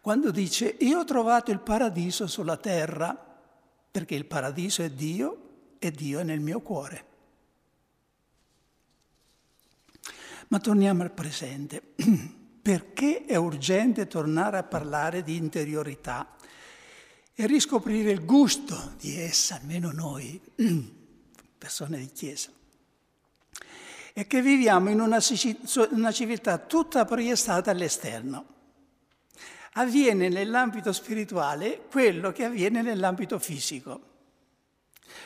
quando 0.00 0.30
dice 0.30 0.76
io 0.80 0.98
ho 0.98 1.04
trovato 1.04 1.50
il 1.50 1.60
paradiso 1.60 2.26
sulla 2.26 2.56
terra, 2.56 3.16
perché 3.90 4.14
il 4.14 4.24
paradiso 4.24 4.82
è 4.82 4.90
Dio 4.90 5.48
e 5.78 5.90
Dio 5.90 6.20
è 6.20 6.22
nel 6.22 6.40
mio 6.40 6.60
cuore. 6.60 7.04
Ma 10.48 10.58
torniamo 10.58 11.02
al 11.02 11.12
presente. 11.12 11.94
Perché 12.60 13.24
è 13.24 13.36
urgente 13.36 14.06
tornare 14.06 14.58
a 14.58 14.62
parlare 14.62 15.22
di 15.22 15.36
interiorità 15.36 16.36
e 17.32 17.46
riscoprire 17.46 18.10
il 18.10 18.26
gusto 18.26 18.92
di 18.98 19.18
essa, 19.18 19.54
almeno 19.54 19.90
noi, 19.92 20.38
persone 21.56 21.98
di 21.98 22.10
Chiesa? 22.12 22.50
è 24.12 24.26
che 24.26 24.42
viviamo 24.42 24.90
in 24.90 25.00
una 25.00 26.12
civiltà 26.12 26.58
tutta 26.58 27.04
proiettata 27.04 27.70
all'esterno. 27.70 28.58
Avviene 29.74 30.28
nell'ambito 30.28 30.92
spirituale 30.92 31.82
quello 31.90 32.32
che 32.32 32.44
avviene 32.44 32.82
nell'ambito 32.82 33.38
fisico. 33.38 34.08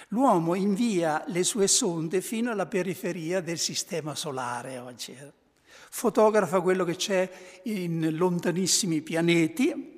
L'uomo 0.09 0.55
invia 0.55 1.25
le 1.29 1.43
sue 1.45 1.67
sonde 1.67 2.21
fino 2.21 2.51
alla 2.51 2.67
periferia 2.67 3.41
del 3.41 3.59
sistema 3.59 4.15
solare 4.15 4.79
oggi. 4.79 5.17
Fotografa 5.91 6.61
quello 6.61 6.85
che 6.85 6.97
c'è 6.97 7.31
in 7.65 8.17
lontanissimi 8.17 9.01
pianeti, 9.01 9.93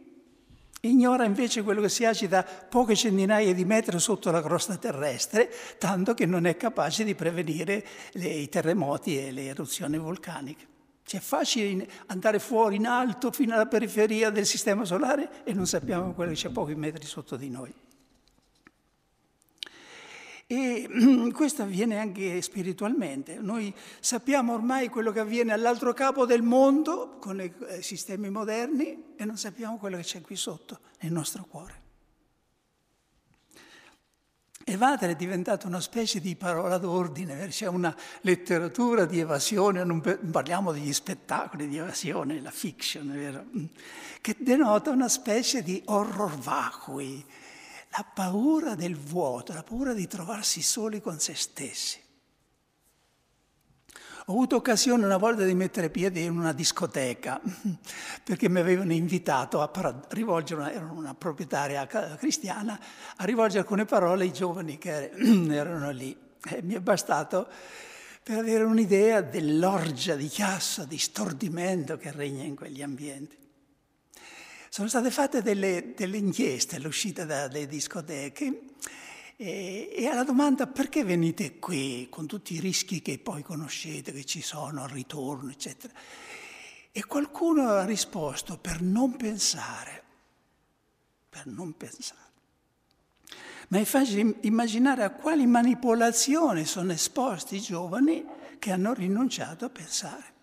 Ignora 0.81 1.25
invece 1.25 1.63
quello 1.63 1.81
che 1.81 1.89
si 1.89 2.05
agita 2.05 2.45
poche 2.45 2.95
centinaia 2.95 3.53
di 3.53 3.65
metri 3.65 3.99
sotto 3.99 4.31
la 4.31 4.43
crosta 4.43 4.77
terrestre, 4.77 5.51
tanto 5.79 6.15
che 6.15 6.27
non 6.27 6.47
è 6.47 6.57
capace 6.57 7.03
di 7.03 7.15
prevenire 7.15 7.85
le, 8.13 8.29
i 8.29 8.49
terremoti 8.49 9.19
e 9.19 9.33
le 9.33 9.47
eruzioni 9.47 9.99
vulcaniche. 9.99 10.76
Cioè, 11.07 11.21
è 11.21 11.23
facile 11.23 11.89
andare 12.07 12.41
fuori 12.41 12.75
in 12.75 12.87
alto 12.87 13.31
fino 13.31 13.55
alla 13.55 13.67
periferia 13.67 14.31
del 14.31 14.45
sistema 14.45 14.85
solare 14.85 15.45
e 15.45 15.53
non 15.53 15.65
sappiamo 15.65 16.13
quello 16.15 16.33
che 16.33 16.37
c'è 16.37 16.49
pochi 16.49 16.75
metri 16.75 17.07
sotto 17.07 17.37
di 17.37 17.49
noi. 17.49 17.73
E 20.49 20.89
questo 21.33 21.63
avviene 21.63 22.01
anche 22.01 22.43
spiritualmente. 22.43 23.39
Noi 23.39 23.73
sappiamo 24.01 24.55
ormai 24.55 24.89
quello 24.89 25.13
che 25.13 25.21
avviene 25.21 25.53
all'altro 25.53 25.93
capo 25.93 26.27
del 26.27 26.43
mondo 26.43 27.19
con 27.21 27.41
i 27.41 27.55
eh, 27.69 27.83
sistemi 27.83 28.29
moderni 28.29 29.15
e 29.15 29.25
non 29.25 29.37
sappiamo 29.37 29.79
quello 29.79 29.99
che 29.99 30.03
c'è 30.03 30.21
qui 30.21 30.35
sotto, 30.35 30.81
nel 31.03 31.13
nostro 31.13 31.45
cuore. 31.49 31.86
Evadere 34.69 35.13
è 35.13 35.15
diventato 35.15 35.69
una 35.69 35.81
specie 35.81 36.19
di 36.19 36.35
parola 36.35 36.77
d'ordine, 36.77 37.47
c'è 37.47 37.69
una 37.69 37.95
letteratura 38.23 39.05
di 39.05 39.21
evasione, 39.21 39.85
non 39.85 40.01
parliamo 40.01 40.73
degli 40.73 40.93
spettacoli 40.93 41.69
di 41.69 41.77
evasione, 41.77 42.41
la 42.41 42.51
fiction, 42.51 43.13
vero? 43.13 43.45
che 44.21 44.35
denota 44.41 44.91
una 44.91 45.09
specie 45.09 45.63
di 45.63 45.81
horror 45.85 46.37
vacui, 46.37 47.25
la 47.91 48.05
paura 48.13 48.75
del 48.75 48.97
vuoto, 48.97 49.53
la 49.53 49.63
paura 49.63 49.95
di 49.95 50.09
trovarsi 50.09 50.63
soli 50.63 51.01
con 51.01 51.21
se 51.21 51.37
stessi. 51.37 52.01
Ho 54.29 54.33
avuto 54.33 54.57
occasione 54.57 55.05
una 55.05 55.19
volta 55.19 55.45
di 55.45 55.55
mettere 55.55 55.89
piede 55.89 56.19
in 56.19 56.37
una 56.37 56.53
discoteca 56.53 57.41
perché 58.25 58.49
mi 58.49 58.59
avevano 58.59 58.93
invitato 58.93 59.61
a 59.61 59.71
rivolgere, 60.09 60.61
una, 60.61 60.73
ero 60.73 60.93
una 60.93 61.15
proprietaria 61.15 61.87
cristiana, 62.17 62.77
a 63.19 63.25
rivolgere 63.25 63.61
alcune 63.61 63.85
parole 63.85 64.25
ai 64.25 64.33
giovani 64.33 64.79
che 64.79 65.13
erano 65.15 65.93
lì. 65.93 66.17
E 66.45 66.61
mi 66.63 66.75
è 66.75 66.81
bastato 66.81 67.47
per 68.21 68.39
avere 68.39 68.65
un'idea 68.65 69.21
dell'orgia 69.21 70.17
di 70.17 70.27
chiasso, 70.27 70.85
di 70.87 70.99
stordimento 70.99 71.97
che 71.97 72.11
regna 72.11 72.43
in 72.43 72.57
quegli 72.57 72.83
ambienti. 72.83 73.37
Sono 74.69 74.89
state 74.89 75.13
fatte 75.13 75.41
delle, 75.41 75.93
delle 75.95 76.17
inchieste 76.17 76.75
all'uscita 76.75 77.25
dalle 77.25 77.69
discoteche 77.69 78.75
e, 79.37 79.93
e, 79.95 80.07
alla 80.07 80.25
domanda 80.25 80.67
perché 80.67 81.05
venite 81.05 81.59
qui 81.59 82.09
con 82.11 82.27
tutti 82.27 82.55
i 82.55 82.61
rischi 82.61 83.03
che 83.03 83.19
poi 83.19 83.43
conoscete, 83.43 84.13
che 84.13 84.25
ci 84.25 84.41
sono 84.41 84.83
al 84.83 84.89
ritorno, 84.89 85.51
eccetera. 85.51 85.93
E 86.91 87.05
qualcuno 87.05 87.69
ha 87.69 87.85
risposto 87.85 88.57
per 88.57 88.81
non 88.81 89.17
pensare, 89.17 90.03
per 91.29 91.47
non 91.47 91.77
pensare. 91.77 92.25
Ma 93.69 93.79
è 93.79 93.85
facile 93.85 94.37
immaginare 94.43 95.03
a 95.03 95.11
quali 95.11 95.45
manipolazioni 95.45 96.65
sono 96.65 96.93
esposti 96.93 97.57
i 97.57 97.61
giovani 97.61 98.25
che 98.59 98.73
hanno 98.73 98.95
rinunciato 98.95 99.67
a 99.67 99.71
pensare. 99.71 100.35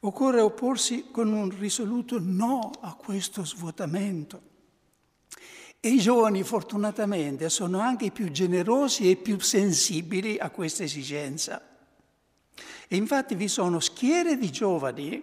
Occorre 0.00 0.40
opporsi 0.40 1.06
con 1.10 1.32
un 1.32 1.50
risoluto 1.58 2.18
no 2.20 2.70
a 2.80 2.94
questo 2.94 3.44
svuotamento. 3.44 4.54
E 5.80 5.88
i 5.88 5.98
giovani 5.98 6.42
fortunatamente 6.42 7.48
sono 7.48 7.80
anche 7.80 8.10
più 8.10 8.30
generosi 8.30 9.10
e 9.10 9.16
più 9.16 9.38
sensibili 9.38 10.38
a 10.38 10.50
questa 10.50 10.82
esigenza. 10.82 11.62
E 12.88 12.96
infatti 12.96 13.34
vi 13.34 13.48
sono 13.48 13.80
schiere 13.80 14.36
di 14.36 14.50
giovani, 14.50 15.22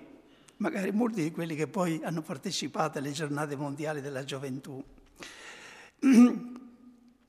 magari 0.57 0.91
molti 0.91 1.23
di 1.23 1.31
quelli 1.31 1.55
che 1.55 1.67
poi 1.67 2.01
hanno 2.03 2.21
partecipato 2.21 2.97
alle 2.97 3.11
giornate 3.11 3.55
mondiali 3.55 4.01
della 4.01 4.23
gioventù, 4.23 4.83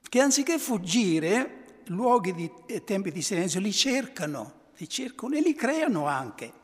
che 0.08 0.20
anziché 0.20 0.58
fuggire 0.58 1.62
luoghi 1.86 2.50
e 2.66 2.84
tempi 2.84 3.12
di 3.12 3.22
silenzio 3.22 3.60
li 3.60 3.72
cercano, 3.72 4.70
li 4.76 4.88
cercano 4.88 5.34
e 5.34 5.40
li 5.40 5.54
creano 5.54 6.06
anche. 6.06 6.62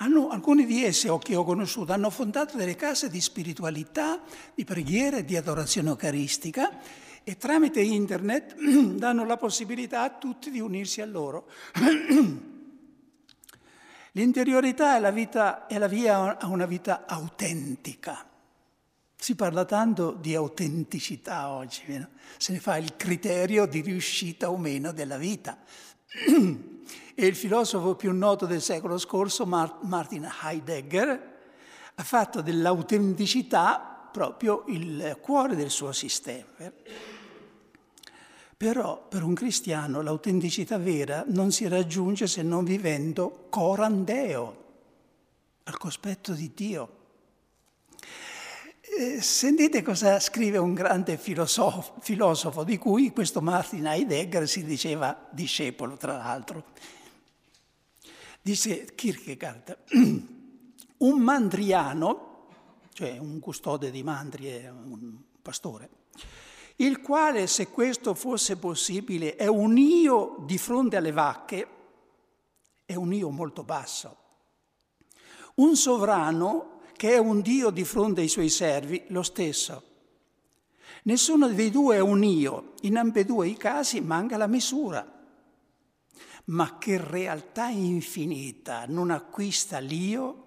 Hanno, 0.00 0.28
alcuni 0.28 0.64
di 0.64 0.84
essi, 0.84 1.08
che 1.20 1.34
ho 1.34 1.42
conosciuto, 1.42 1.92
hanno 1.92 2.10
fondato 2.10 2.56
delle 2.56 2.76
case 2.76 3.10
di 3.10 3.20
spiritualità, 3.20 4.20
di 4.54 4.64
preghiera 4.64 5.16
e 5.16 5.24
di 5.24 5.36
adorazione 5.36 5.88
eucaristica 5.88 6.78
e 7.24 7.36
tramite 7.36 7.80
internet 7.80 8.54
danno 8.94 9.24
la 9.24 9.36
possibilità 9.36 10.02
a 10.02 10.10
tutti 10.10 10.50
di 10.50 10.60
unirsi 10.60 11.00
a 11.00 11.06
loro. 11.06 11.48
L'interiorità 14.12 14.96
è 14.96 15.00
la, 15.00 15.10
vita, 15.10 15.66
è 15.66 15.78
la 15.78 15.88
via 15.88 16.38
a 16.38 16.46
una 16.46 16.66
vita 16.66 17.04
autentica. 17.04 18.24
Si 19.16 19.34
parla 19.34 19.64
tanto 19.64 20.12
di 20.12 20.34
autenticità 20.36 21.50
oggi, 21.50 21.82
se 22.36 22.52
ne 22.52 22.60
fa 22.60 22.76
il 22.76 22.94
criterio 22.96 23.66
di 23.66 23.80
riuscita 23.80 24.48
o 24.48 24.56
meno 24.56 24.92
della 24.92 25.18
vita. 25.18 25.58
E 27.20 27.26
il 27.26 27.34
filosofo 27.34 27.96
più 27.96 28.12
noto 28.12 28.46
del 28.46 28.62
secolo 28.62 28.96
scorso, 28.96 29.44
Martin 29.44 30.30
Heidegger, 30.40 31.36
ha 31.96 32.02
fatto 32.04 32.42
dell'autenticità 32.42 34.08
proprio 34.12 34.62
il 34.68 35.18
cuore 35.20 35.56
del 35.56 35.70
suo 35.70 35.90
sistema. 35.90 36.46
Però 38.56 39.04
per 39.08 39.24
un 39.24 39.34
cristiano 39.34 40.00
l'autenticità 40.00 40.78
vera 40.78 41.24
non 41.26 41.50
si 41.50 41.66
raggiunge 41.66 42.28
se 42.28 42.42
non 42.42 42.62
vivendo 42.62 43.46
corandeo, 43.50 44.64
al 45.64 45.76
cospetto 45.76 46.34
di 46.34 46.52
Dio. 46.54 46.96
Eh, 48.96 49.20
sentite 49.20 49.82
cosa 49.82 50.20
scrive 50.20 50.58
un 50.58 50.72
grande 50.72 51.16
filosofo, 51.16 51.94
filosofo, 51.98 52.62
di 52.62 52.78
cui 52.78 53.10
questo 53.10 53.40
Martin 53.40 53.88
Heidegger 53.88 54.46
si 54.46 54.62
diceva 54.62 55.26
discepolo, 55.32 55.96
tra 55.96 56.16
l'altro. 56.16 56.62
Dice 58.40 58.94
Kierkegaard, 58.94 59.78
un 60.98 61.20
mandriano, 61.20 62.46
cioè 62.92 63.18
un 63.18 63.38
custode 63.40 63.90
di 63.90 64.02
mandri, 64.02 64.64
un 64.66 65.16
pastore, 65.42 65.90
il 66.76 67.00
quale, 67.00 67.46
se 67.46 67.68
questo 67.68 68.14
fosse 68.14 68.56
possibile, 68.56 69.34
è 69.34 69.46
un 69.46 69.76
io 69.76 70.36
di 70.46 70.58
fronte 70.58 70.96
alle 70.96 71.10
vacche, 71.10 71.68
è 72.86 72.94
un 72.94 73.12
io 73.12 73.30
molto 73.30 73.64
basso. 73.64 74.16
Un 75.56 75.76
sovrano 75.76 76.80
che 76.96 77.14
è 77.14 77.18
un 77.18 77.40
Dio 77.40 77.70
di 77.70 77.84
fronte 77.84 78.20
ai 78.20 78.28
suoi 78.28 78.48
servi, 78.48 79.04
lo 79.08 79.22
stesso. 79.22 79.82
Nessuno 81.04 81.48
dei 81.48 81.70
due 81.70 81.96
è 81.96 82.00
un 82.00 82.22
io, 82.22 82.74
in 82.82 82.96
ambedue 82.96 83.48
i 83.48 83.56
casi 83.56 84.00
manca 84.00 84.36
la 84.36 84.46
misura 84.46 85.17
ma 86.48 86.78
che 86.78 86.98
realtà 86.98 87.68
infinita 87.68 88.84
non 88.86 89.10
acquista 89.10 89.78
l'io 89.78 90.46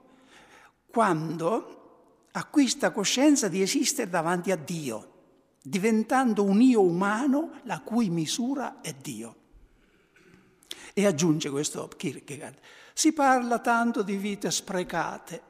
quando 0.90 2.28
acquista 2.32 2.92
coscienza 2.92 3.48
di 3.48 3.62
esistere 3.62 4.10
davanti 4.10 4.52
a 4.52 4.56
Dio, 4.56 5.10
diventando 5.62 6.44
un 6.44 6.62
io 6.62 6.82
umano 6.82 7.60
la 7.64 7.80
cui 7.82 8.10
misura 8.10 8.82
è 8.82 8.94
Dio. 8.94 9.36
E 10.94 11.06
aggiunge 11.06 11.50
questo 11.50 11.88
Kierkegaard, 11.88 12.58
si 12.94 13.14
parla 13.14 13.60
tanto 13.60 14.02
di 14.02 14.16
vite 14.18 14.52
sprecate, 14.52 15.42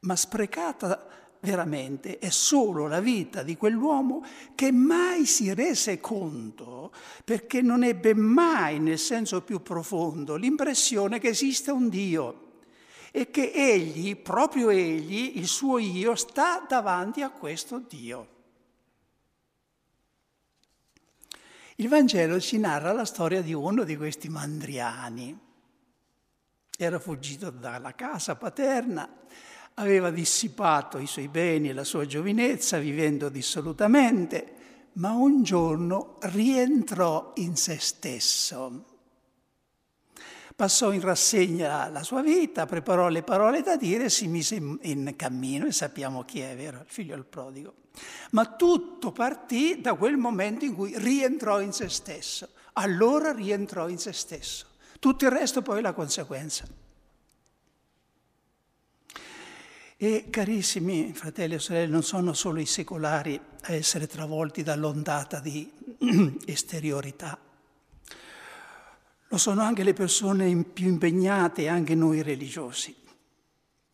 ma 0.00 0.16
sprecata 0.16 1.06
veramente 1.42 2.18
è 2.18 2.30
solo 2.30 2.86
la 2.86 3.00
vita 3.00 3.42
di 3.42 3.56
quell'uomo 3.56 4.24
che 4.54 4.70
mai 4.70 5.26
si 5.26 5.52
rese 5.52 6.00
conto, 6.00 6.92
perché 7.24 7.62
non 7.62 7.82
ebbe 7.82 8.14
mai 8.14 8.78
nel 8.78 8.98
senso 8.98 9.42
più 9.42 9.60
profondo 9.60 10.36
l'impressione 10.36 11.18
che 11.18 11.28
esista 11.28 11.72
un 11.72 11.88
Dio 11.88 12.50
e 13.10 13.30
che 13.30 13.50
egli, 13.52 14.16
proprio 14.16 14.70
egli, 14.70 15.32
il 15.36 15.46
suo 15.48 15.78
io, 15.78 16.14
sta 16.14 16.64
davanti 16.66 17.22
a 17.22 17.30
questo 17.30 17.78
Dio. 17.78 18.28
Il 21.76 21.88
Vangelo 21.88 22.38
ci 22.38 22.58
narra 22.58 22.92
la 22.92 23.04
storia 23.04 23.42
di 23.42 23.52
uno 23.52 23.82
di 23.82 23.96
questi 23.96 24.28
mandriani. 24.28 25.36
Era 26.78 27.00
fuggito 27.00 27.50
dalla 27.50 27.94
casa 27.94 28.36
paterna 28.36 29.08
Aveva 29.74 30.10
dissipato 30.10 30.98
i 30.98 31.06
suoi 31.06 31.28
beni 31.28 31.70
e 31.70 31.72
la 31.72 31.84
sua 31.84 32.06
giovinezza 32.06 32.78
vivendo 32.78 33.28
dissolutamente, 33.28 34.54
ma 34.94 35.12
un 35.12 35.42
giorno 35.42 36.16
rientrò 36.20 37.32
in 37.36 37.56
se 37.56 37.78
stesso. 37.78 38.84
Passò 40.54 40.92
in 40.92 41.00
rassegna 41.00 41.88
la 41.88 42.02
sua 42.02 42.22
vita, 42.22 42.66
preparò 42.66 43.08
le 43.08 43.22
parole 43.22 43.62
da 43.62 43.76
dire 43.76 44.10
si 44.10 44.28
mise 44.28 44.54
in 44.54 45.14
cammino 45.16 45.66
e 45.66 45.72
sappiamo 45.72 46.24
chi 46.24 46.40
è, 46.40 46.54
vero? 46.54 46.80
Il 46.80 46.86
figlio 46.88 47.14
del 47.14 47.24
prodigo. 47.24 47.74
Ma 48.32 48.46
tutto 48.46 49.12
partì 49.12 49.80
da 49.80 49.94
quel 49.94 50.16
momento 50.16 50.64
in 50.64 50.74
cui 50.74 50.92
rientrò 50.96 51.60
in 51.60 51.72
se 51.72 51.88
stesso. 51.88 52.48
Allora 52.74 53.32
rientrò 53.32 53.88
in 53.88 53.98
se 53.98 54.12
stesso. 54.12 54.66
Tutto 54.98 55.24
il 55.24 55.30
resto 55.30 55.62
poi 55.62 55.78
è 55.78 55.82
la 55.82 55.92
conseguenza. 55.92 56.64
E 60.02 60.30
carissimi 60.30 61.12
fratelli 61.14 61.54
e 61.54 61.58
sorelle, 61.60 61.86
non 61.86 62.02
sono 62.02 62.32
solo 62.32 62.58
i 62.58 62.66
secolari 62.66 63.40
a 63.60 63.72
essere 63.72 64.08
travolti 64.08 64.64
dall'ondata 64.64 65.38
di 65.38 65.70
esteriorità, 66.44 67.38
lo 69.28 69.38
sono 69.38 69.62
anche 69.62 69.84
le 69.84 69.92
persone 69.92 70.64
più 70.64 70.88
impegnate, 70.88 71.68
anche 71.68 71.94
noi 71.94 72.20
religiosi. 72.20 72.92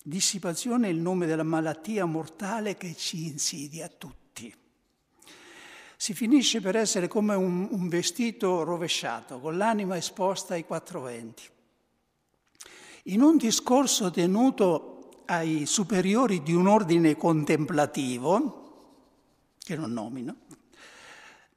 Dissipazione 0.02 0.86
è 0.86 0.90
il 0.90 0.96
nome 0.96 1.26
della 1.26 1.42
malattia 1.42 2.06
mortale 2.06 2.78
che 2.78 2.94
ci 2.96 3.26
insidia 3.26 3.86
tutti. 3.88 4.50
Si 5.94 6.14
finisce 6.14 6.62
per 6.62 6.76
essere 6.76 7.06
come 7.06 7.34
un, 7.34 7.68
un 7.70 7.86
vestito 7.86 8.62
rovesciato, 8.62 9.40
con 9.40 9.58
l'anima 9.58 9.98
esposta 9.98 10.54
ai 10.54 10.64
quattro 10.64 11.02
venti. 11.02 11.42
In 13.02 13.20
un 13.20 13.36
discorso 13.36 14.10
tenuto 14.10 14.94
ai 15.30 15.66
superiori 15.66 16.42
di 16.42 16.54
un 16.54 16.66
ordine 16.66 17.16
contemplativo, 17.16 19.16
che 19.58 19.76
non 19.76 19.92
nomino, 19.92 20.36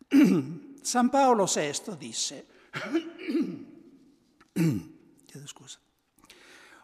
San 0.81 1.09
Paolo 1.09 1.45
VI 1.45 1.95
disse, 1.97 2.45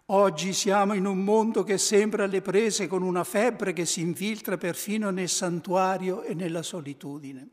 Oggi 0.10 0.54
siamo 0.54 0.94
in 0.94 1.06
un 1.06 1.22
mondo 1.22 1.64
che 1.64 1.78
sembra 1.78 2.24
alle 2.24 2.42
prese 2.42 2.88
con 2.88 3.02
una 3.02 3.26
febbre 3.26 3.74
che 3.74 3.86
si 3.86 4.00
infiltra 4.00 4.56
perfino 4.56 5.10
nel 5.10 5.28
santuario 5.28 6.22
e 6.22 6.34
nella 6.34 6.64
solitudine. 6.64 7.50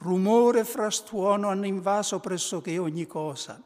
Rumore 0.00 0.60
e 0.60 0.64
frastuono 0.64 1.48
hanno 1.48 1.64
invaso 1.64 2.20
pressoché 2.20 2.76
ogni 2.76 3.06
cosa. 3.06 3.62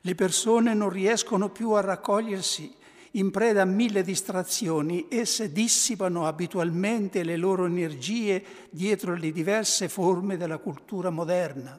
Le 0.00 0.14
persone 0.16 0.74
non 0.74 0.88
riescono 0.88 1.50
più 1.50 1.70
a 1.70 1.80
raccogliersi 1.80 2.74
in 3.12 3.30
preda 3.30 3.62
a 3.62 3.66
mille 3.66 4.02
distrazioni, 4.02 5.06
esse 5.08 5.52
dissipano 5.52 6.26
abitualmente 6.26 7.24
le 7.24 7.36
loro 7.36 7.66
energie 7.66 8.44
dietro 8.70 9.14
le 9.14 9.32
diverse 9.32 9.88
forme 9.88 10.36
della 10.36 10.58
cultura 10.58 11.10
moderna. 11.10 11.78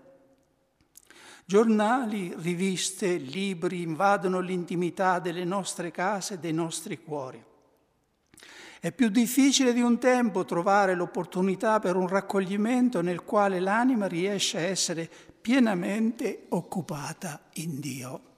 Giornali, 1.45 2.33
riviste, 2.37 3.15
libri 3.15 3.81
invadono 3.81 4.39
l'intimità 4.39 5.19
delle 5.19 5.43
nostre 5.43 5.91
case 5.91 6.35
e 6.35 6.39
dei 6.39 6.53
nostri 6.53 7.01
cuori. 7.01 7.43
È 8.79 8.91
più 8.91 9.09
difficile 9.09 9.73
di 9.73 9.81
un 9.81 9.99
tempo 9.99 10.43
trovare 10.43 10.95
l'opportunità 10.95 11.79
per 11.79 11.95
un 11.95 12.07
raccoglimento 12.07 13.01
nel 13.01 13.23
quale 13.23 13.59
l'anima 13.59 14.07
riesce 14.07 14.57
a 14.57 14.61
essere 14.61 15.09
pienamente 15.39 16.45
occupata 16.49 17.41
in 17.53 17.79
Dio. 17.79 18.30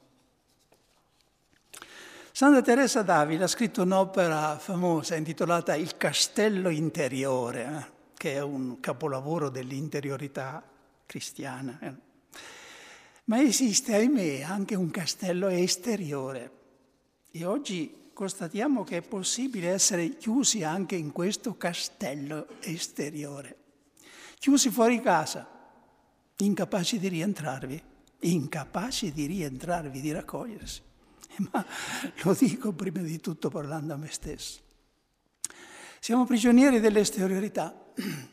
Santa 2.44 2.62
Teresa 2.62 3.04
d'Avila 3.04 3.46
ha 3.46 3.48
scritto 3.48 3.84
un'opera 3.84 4.58
famosa 4.58 5.16
intitolata 5.16 5.76
Il 5.76 5.96
castello 5.96 6.68
interiore, 6.68 7.64
eh, 7.64 7.92
che 8.18 8.34
è 8.34 8.42
un 8.42 8.82
capolavoro 8.82 9.48
dell'interiorità 9.48 10.62
cristiana. 11.06 11.80
Eh. 11.80 11.94
Ma 13.24 13.42
esiste, 13.42 13.96
ahimè, 13.96 14.42
anche 14.42 14.76
un 14.76 14.92
castello 14.92 15.48
esteriore. 15.48 16.52
E 17.32 17.46
oggi 17.46 18.12
constatiamo 18.12 18.84
che 18.84 18.98
è 18.98 19.02
possibile 19.02 19.70
essere 19.70 20.18
chiusi 20.18 20.66
anche 20.66 20.96
in 20.96 21.14
questo 21.14 21.56
castello 21.56 22.48
esteriore. 22.60 23.56
Chiusi 24.38 24.70
fuori 24.70 25.00
casa, 25.00 25.48
incapaci 26.40 27.00
di 27.00 27.08
rientrarvi, 27.08 27.82
incapaci 28.20 29.14
di 29.14 29.28
rientrarvi, 29.28 30.02
di 30.02 30.12
raccogliersi. 30.12 30.92
Ma 31.52 31.66
lo 32.24 32.34
dico 32.34 32.72
prima 32.74 33.02
di 33.02 33.20
tutto 33.20 33.50
parlando 33.50 33.94
a 33.94 33.98
me 33.98 34.10
stesso. 34.12 34.62
Siamo 36.00 36.26
prigionieri 36.26 36.80
dell'esteriorità. 36.80 37.92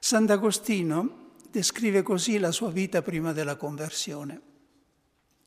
Sant'Agostino 0.00 1.26
descrive 1.50 2.02
così 2.02 2.38
la 2.38 2.52
sua 2.52 2.70
vita 2.70 3.02
prima 3.02 3.32
della 3.32 3.56
conversione. 3.56 4.40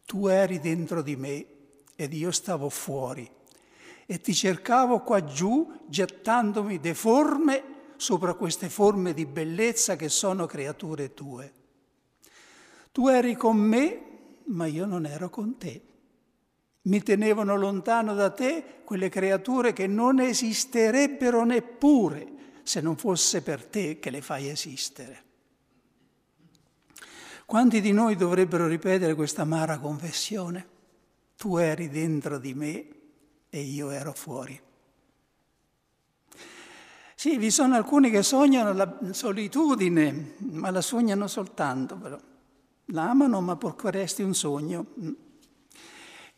Tu 0.05 0.27
eri 0.27 0.59
dentro 0.59 1.01
di 1.01 1.15
me 1.15 1.45
ed 1.95 2.13
io 2.13 2.31
stavo 2.31 2.69
fuori 2.69 3.29
e 4.05 4.19
ti 4.19 4.33
cercavo 4.33 5.01
qua 5.01 5.23
giù 5.23 5.71
gettandomi 5.87 6.79
deforme 6.79 7.63
sopra 7.95 8.33
queste 8.33 8.67
forme 8.67 9.13
di 9.13 9.25
bellezza 9.25 9.95
che 9.95 10.09
sono 10.09 10.45
creature 10.47 11.13
tue. 11.13 11.53
Tu 12.91 13.07
eri 13.07 13.35
con 13.35 13.57
me, 13.57 14.01
ma 14.45 14.65
io 14.65 14.85
non 14.85 15.05
ero 15.05 15.29
con 15.29 15.57
te. 15.57 15.81
Mi 16.83 17.03
tenevano 17.03 17.55
lontano 17.55 18.15
da 18.15 18.31
te 18.31 18.81
quelle 18.83 19.09
creature 19.09 19.71
che 19.71 19.85
non 19.85 20.19
esisterebbero 20.19 21.43
neppure 21.45 22.39
se 22.63 22.81
non 22.81 22.97
fosse 22.97 23.43
per 23.43 23.65
te 23.65 23.99
che 23.99 24.09
le 24.09 24.21
fai 24.21 24.49
esistere. 24.49 25.23
Quanti 27.45 27.81
di 27.81 27.91
noi 27.91 28.15
dovrebbero 28.15 28.65
ripetere 28.67 29.13
questa 29.13 29.43
amara 29.43 29.77
confessione? 29.77 30.67
Tu 31.37 31.57
eri 31.57 31.89
dentro 31.89 32.39
di 32.39 32.53
me 32.53 32.87
e 33.49 33.59
io 33.59 33.89
ero 33.91 34.13
fuori. 34.13 34.59
Sì, 37.13 37.37
vi 37.37 37.51
sono 37.51 37.75
alcuni 37.75 38.09
che 38.09 38.23
sognano 38.23 38.73
la 38.73 38.97
solitudine, 39.11 40.35
ma 40.37 40.71
la 40.71 40.81
sognano 40.81 41.27
soltanto 41.27 41.95
però. 41.97 42.17
La 42.85 43.09
amano, 43.09 43.41
ma 43.41 43.55
purché 43.55 43.91
resti 43.91 44.23
un 44.23 44.33
sogno 44.33 44.85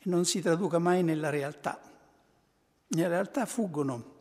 non 0.04 0.26
si 0.26 0.42
traduca 0.42 0.80
mai 0.80 1.04
nella 1.04 1.30
realtà. 1.30 1.80
In 2.90 3.08
realtà 3.08 3.46
fuggono 3.46 4.14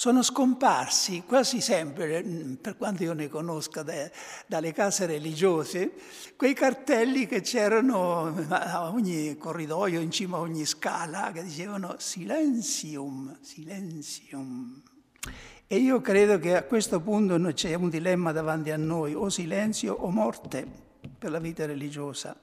sono 0.00 0.22
scomparsi 0.22 1.24
quasi 1.26 1.60
sempre, 1.60 2.24
mm, 2.24 2.54
per 2.54 2.78
quanto 2.78 3.02
io 3.02 3.12
ne 3.12 3.28
conosca 3.28 3.82
da, 3.82 4.10
dalle 4.46 4.72
case 4.72 5.04
religiose, 5.04 5.92
quei 6.36 6.54
cartelli 6.54 7.26
che 7.26 7.42
c'erano 7.42 8.34
a 8.48 8.90
ogni 8.92 9.36
corridoio, 9.36 10.00
in 10.00 10.10
cima 10.10 10.38
a 10.38 10.40
ogni 10.40 10.64
scala, 10.64 11.32
che 11.34 11.42
dicevano 11.42 11.96
silenzium, 11.98 13.36
silenzium. 13.42 14.82
E 15.66 15.76
io 15.76 16.00
credo 16.00 16.38
che 16.38 16.56
a 16.56 16.62
questo 16.62 17.00
punto 17.00 17.38
c'è 17.52 17.74
un 17.74 17.90
dilemma 17.90 18.32
davanti 18.32 18.70
a 18.70 18.78
noi, 18.78 19.12
o 19.12 19.28
silenzio 19.28 19.92
o 19.92 20.08
morte 20.08 20.66
per 21.18 21.30
la 21.30 21.40
vita 21.40 21.66
religiosa. 21.66 22.34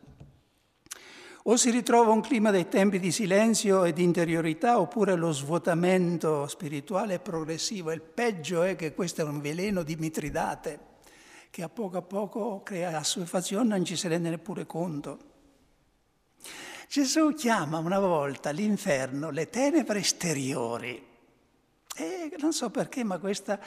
O 1.49 1.55
si 1.55 1.69
ritrova 1.69 2.12
un 2.12 2.19
clima 2.19 2.51
dei 2.51 2.67
tempi 2.67 2.99
di 2.99 3.10
silenzio 3.10 3.86
e 3.86 3.93
di 3.93 4.03
interiorità, 4.03 4.81
oppure 4.81 5.15
lo 5.15 5.31
svuotamento 5.31 6.45
spirituale 6.45 7.15
è 7.15 7.19
progressivo. 7.21 7.93
Il 7.93 8.01
peggio 8.01 8.63
è 8.63 8.75
che 8.75 8.93
questo 8.93 9.21
è 9.21 9.23
un 9.23 9.39
veleno 9.39 9.83
di 9.83 9.95
Mitridate, 9.95 10.79
che 11.49 11.63
a 11.63 11.69
poco 11.69 11.95
a 11.95 12.01
poco 12.01 12.63
crea 12.63 12.97
assuefazione, 12.97 13.69
non 13.69 13.86
ci 13.86 13.95
si 13.95 14.10
rende 14.10 14.29
neppure 14.29 14.65
conto. 14.65 15.19
Gesù 16.89 17.33
chiama 17.33 17.77
una 17.77 17.99
volta 17.99 18.49
l'inferno 18.49 19.29
le 19.29 19.49
tenebre 19.49 19.99
esteriori. 19.99 21.01
E 21.95 22.36
non 22.39 22.51
so 22.51 22.69
perché, 22.69 23.05
ma 23.05 23.19
questo 23.19 23.57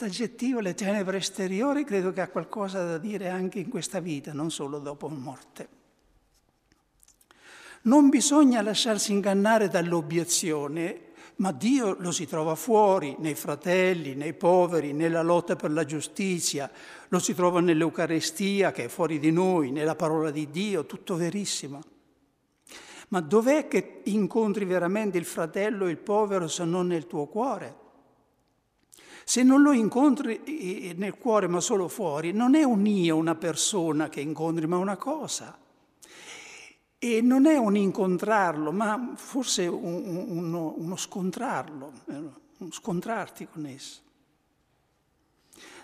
aggettivo, 0.00 0.60
le 0.60 0.74
tenebre 0.74 1.16
esteriori, 1.16 1.84
credo 1.84 2.12
che 2.12 2.20
ha 2.20 2.28
qualcosa 2.28 2.84
da 2.84 2.98
dire 2.98 3.30
anche 3.30 3.60
in 3.60 3.70
questa 3.70 4.00
vita, 4.00 4.34
non 4.34 4.50
solo 4.50 4.78
dopo 4.78 5.08
morte. 5.08 5.82
Non 7.86 8.08
bisogna 8.08 8.62
lasciarsi 8.62 9.12
ingannare 9.12 9.68
dall'obiezione, 9.68 11.12
ma 11.36 11.52
Dio 11.52 11.96
lo 11.98 12.12
si 12.12 12.26
trova 12.26 12.54
fuori, 12.54 13.14
nei 13.18 13.34
fratelli, 13.34 14.14
nei 14.14 14.32
poveri, 14.32 14.94
nella 14.94 15.20
lotta 15.20 15.54
per 15.54 15.70
la 15.70 15.84
giustizia, 15.84 16.70
lo 17.08 17.18
si 17.18 17.34
trova 17.34 17.60
nell'Eucarestia 17.60 18.72
che 18.72 18.84
è 18.84 18.88
fuori 18.88 19.18
di 19.18 19.30
noi, 19.30 19.70
nella 19.70 19.96
parola 19.96 20.30
di 20.30 20.48
Dio, 20.50 20.86
tutto 20.86 21.16
verissimo. 21.16 21.80
Ma 23.08 23.20
dov'è 23.20 23.68
che 23.68 24.00
incontri 24.04 24.64
veramente 24.64 25.18
il 25.18 25.26
fratello 25.26 25.86
e 25.86 25.90
il 25.90 25.98
povero 25.98 26.48
se 26.48 26.64
non 26.64 26.86
nel 26.86 27.06
tuo 27.06 27.26
cuore? 27.26 27.82
Se 29.24 29.42
non 29.42 29.60
lo 29.60 29.72
incontri 29.72 30.42
eh, 30.44 30.94
nel 30.96 31.16
cuore 31.16 31.48
ma 31.48 31.60
solo 31.60 31.88
fuori, 31.88 32.32
non 32.32 32.54
è 32.54 32.62
un 32.62 32.86
io, 32.86 33.16
una 33.16 33.34
persona 33.34 34.08
che 34.08 34.20
incontri, 34.20 34.66
ma 34.66 34.78
una 34.78 34.96
cosa. 34.96 35.58
E 37.04 37.20
non 37.20 37.44
è 37.44 37.58
un 37.58 37.76
incontrarlo, 37.76 38.72
ma 38.72 39.12
forse 39.14 39.66
un, 39.66 40.26
uno, 40.26 40.72
uno 40.78 40.96
scontrarlo, 40.96 41.92
eh, 42.06 42.14
uno 42.14 42.70
scontrarti 42.70 43.46
con 43.46 43.66
esso. 43.66 44.00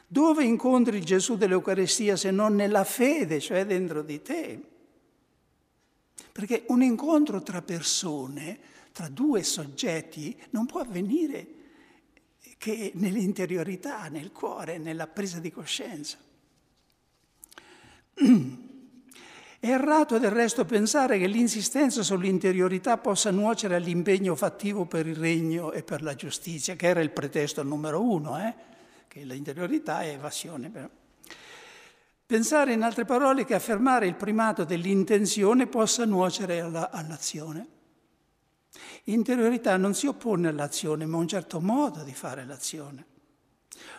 Dove 0.07 0.45
incontri 0.45 1.03
Gesù 1.03 1.37
dell'Eucaristia 1.37 2.17
se 2.17 2.31
non 2.31 2.55
nella 2.55 2.85
fede, 2.85 3.39
cioè 3.39 3.67
dentro 3.67 4.01
di 4.01 4.23
te? 4.23 4.63
Perché 6.33 6.65
un 6.69 6.83
incontro 6.83 7.43
tra 7.43 7.61
persone, 7.61 8.59
tra 8.91 9.11
due 9.11 9.43
soggetti, 9.43 10.35
non 10.53 10.65
può 10.65 10.81
avvenire 10.81 11.47
che 12.57 12.93
nell'interiorità, 12.95 14.09
nel 14.09 14.33
cuore, 14.33 14.79
nella 14.79 15.07
presa 15.07 15.39
di 15.39 15.53
coscienza. 15.53 16.17
È 19.63 19.69
errato 19.69 20.19
del 20.19 20.31
resto 20.31 20.65
pensare 20.65 21.19
che 21.19 21.27
l'insistenza 21.27 22.03
sull'interiorità 22.03 22.97
possa 22.97 23.31
nuocere 23.31 23.75
all'impegno 23.75 24.35
fattivo 24.35 24.87
per 24.87 25.07
il 25.07 25.17
regno 25.17 25.71
e 25.73 25.83
per 25.83 26.01
la 26.01 26.15
giustizia, 26.15 26.77
che 26.77 26.87
era 26.87 27.03
il 27.03 27.11
pretesto 27.11 27.63
numero 27.63 28.03
uno, 28.03 28.39
eh? 28.39 28.55
che 29.07 29.23
l'interiorità 29.23 30.01
è 30.01 30.15
evasione. 30.15 30.73
Pensare 32.25 32.73
in 32.73 32.81
altre 32.81 33.05
parole 33.05 33.45
che 33.45 33.53
affermare 33.53 34.07
il 34.07 34.15
primato 34.15 34.65
dell'intenzione 34.65 35.67
possa 35.67 36.07
nuocere 36.07 36.63
alla, 36.63 36.91
all'azione. 36.91 37.67
Interiorità 39.05 39.77
non 39.77 39.93
si 39.93 40.07
oppone 40.07 40.49
all'azione, 40.49 41.05
ma 41.05 41.19
a 41.19 41.21
un 41.21 41.29
certo 41.29 41.61
modo 41.61 42.03
di 42.03 42.15
fare 42.15 42.47
l'azione. 42.47 43.05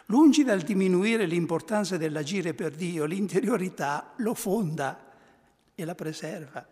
Lungi 0.08 0.44
dal 0.44 0.62
diminuire 0.62 1.28
l'importanza 1.28 1.98
dell'agire 1.98 2.56
per 2.56 2.74
Dio, 2.74 3.06
l'interiorità 3.06 4.14
lo 4.16 4.34
fonda 4.34 5.10
e 5.82 5.86
la 5.86 5.96
preserva. 5.96 6.66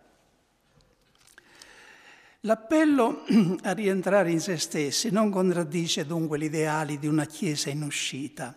L'appello 2.44 3.24
a 3.62 3.72
rientrare 3.72 4.30
in 4.30 4.40
se 4.40 4.56
stessi 4.56 5.10
non 5.10 5.30
contraddice 5.30 6.06
dunque 6.06 6.38
gli 6.38 6.44
ideali 6.44 6.98
di 6.98 7.06
una 7.06 7.26
Chiesa 7.26 7.70
in 7.70 7.82
uscita, 7.82 8.56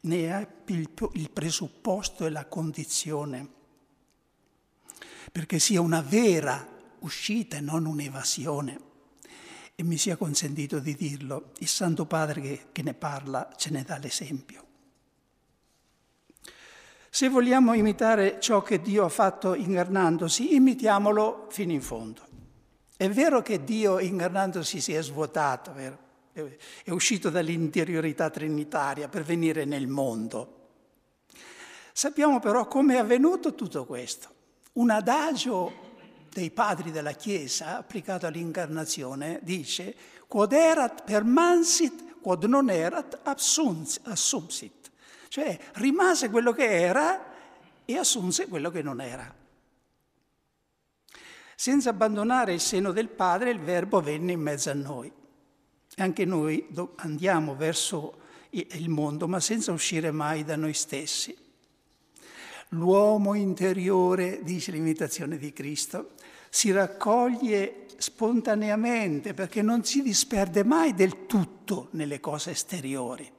ne 0.00 0.28
è 0.28 0.46
il 0.68 1.30
presupposto 1.30 2.26
e 2.26 2.30
la 2.30 2.46
condizione, 2.46 3.48
perché 5.30 5.58
sia 5.58 5.80
una 5.80 6.00
vera 6.00 6.66
uscita 7.00 7.56
e 7.56 7.60
non 7.60 7.86
un'evasione. 7.86 8.92
E 9.76 9.82
mi 9.82 9.96
sia 9.96 10.16
consentito 10.16 10.78
di 10.78 10.94
dirlo, 10.94 11.52
il 11.58 11.68
Santo 11.68 12.06
Padre 12.06 12.68
che 12.70 12.82
ne 12.82 12.94
parla 12.94 13.52
ce 13.56 13.70
ne 13.70 13.82
dà 13.82 13.98
l'esempio. 13.98 14.63
Se 17.14 17.28
vogliamo 17.28 17.74
imitare 17.74 18.40
ciò 18.40 18.60
che 18.60 18.82
Dio 18.82 19.04
ha 19.04 19.08
fatto 19.08 19.54
incarnandosi, 19.54 20.56
imitiamolo 20.56 21.46
fino 21.48 21.70
in 21.70 21.80
fondo. 21.80 22.22
È 22.96 23.08
vero 23.08 23.40
che 23.40 23.62
Dio 23.62 24.00
incarnandosi 24.00 24.80
si 24.80 24.92
è 24.94 25.00
svuotato, 25.00 25.72
vero? 25.74 25.98
è 26.82 26.90
uscito 26.90 27.30
dall'interiorità 27.30 28.30
trinitaria 28.30 29.06
per 29.06 29.22
venire 29.22 29.64
nel 29.64 29.86
mondo. 29.86 30.70
Sappiamo 31.92 32.40
però 32.40 32.66
come 32.66 32.96
è 32.96 32.98
avvenuto 32.98 33.54
tutto 33.54 33.84
questo. 33.84 34.28
Un 34.72 34.90
adagio 34.90 35.72
dei 36.32 36.50
padri 36.50 36.90
della 36.90 37.12
Chiesa 37.12 37.78
applicato 37.78 38.26
all'incarnazione 38.26 39.38
dice 39.44 39.94
quod 40.26 40.52
erat 40.52 41.04
permansit, 41.04 42.18
quod 42.20 42.42
non 42.42 42.70
erat 42.70 43.20
assumsit. 43.22 44.83
Cioè 45.34 45.58
rimase 45.72 46.30
quello 46.30 46.52
che 46.52 46.64
era 46.64 47.32
e 47.84 47.96
assunse 47.96 48.46
quello 48.46 48.70
che 48.70 48.82
non 48.82 49.00
era. 49.00 49.34
Senza 51.56 51.90
abbandonare 51.90 52.52
il 52.52 52.60
seno 52.60 52.92
del 52.92 53.08
Padre, 53.08 53.50
il 53.50 53.58
Verbo 53.58 54.00
venne 54.00 54.30
in 54.30 54.40
mezzo 54.40 54.70
a 54.70 54.74
noi. 54.74 55.10
Anche 55.96 56.24
noi 56.24 56.64
andiamo 56.98 57.56
verso 57.56 58.20
il 58.50 58.88
mondo, 58.88 59.26
ma 59.26 59.40
senza 59.40 59.72
uscire 59.72 60.12
mai 60.12 60.44
da 60.44 60.54
noi 60.54 60.72
stessi. 60.72 61.36
L'uomo 62.68 63.34
interiore, 63.34 64.38
dice 64.44 64.70
l'imitazione 64.70 65.36
di 65.36 65.52
Cristo, 65.52 66.12
si 66.48 66.70
raccoglie 66.70 67.86
spontaneamente 67.96 69.34
perché 69.34 69.62
non 69.62 69.82
si 69.82 70.00
disperde 70.00 70.62
mai 70.62 70.94
del 70.94 71.26
tutto 71.26 71.88
nelle 71.90 72.20
cose 72.20 72.52
esteriori. 72.52 73.33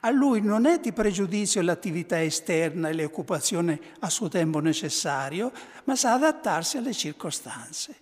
A 0.00 0.10
lui 0.10 0.40
non 0.40 0.64
è 0.64 0.80
di 0.80 0.92
pregiudizio 0.92 1.60
l'attività 1.60 2.22
esterna 2.22 2.88
e 2.88 2.94
le 2.94 3.04
occupazioni 3.04 3.78
a 4.00 4.08
suo 4.08 4.28
tempo 4.28 4.58
necessario, 4.60 5.52
ma 5.84 5.94
sa 5.94 6.14
adattarsi 6.14 6.78
alle 6.78 6.94
circostanze. 6.94 7.96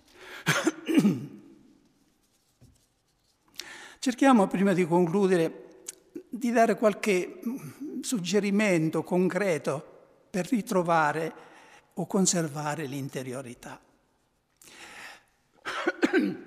Cerchiamo, 3.99 4.47
prima 4.47 4.73
di 4.75 4.87
concludere, 4.87 5.83
di 6.29 6.53
dare 6.53 6.77
qualche 6.77 7.41
suggerimento 8.01 9.03
concreto 9.03 9.97
per 10.31 10.47
ritrovare 10.49 11.33
o 11.95 12.07
conservare 12.07 12.87
l'interiorità. 12.87 13.81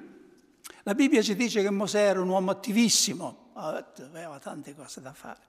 La 0.84 0.96
Bibbia 0.96 1.22
ci 1.22 1.36
dice 1.36 1.62
che 1.62 1.70
Mosè 1.70 2.00
era 2.00 2.22
un 2.22 2.30
uomo 2.30 2.52
attivissimo, 2.52 3.41
aveva 3.54 4.40
tante 4.40 4.76
cose 4.76 5.02
da 5.02 5.14
fare, 5.14 5.40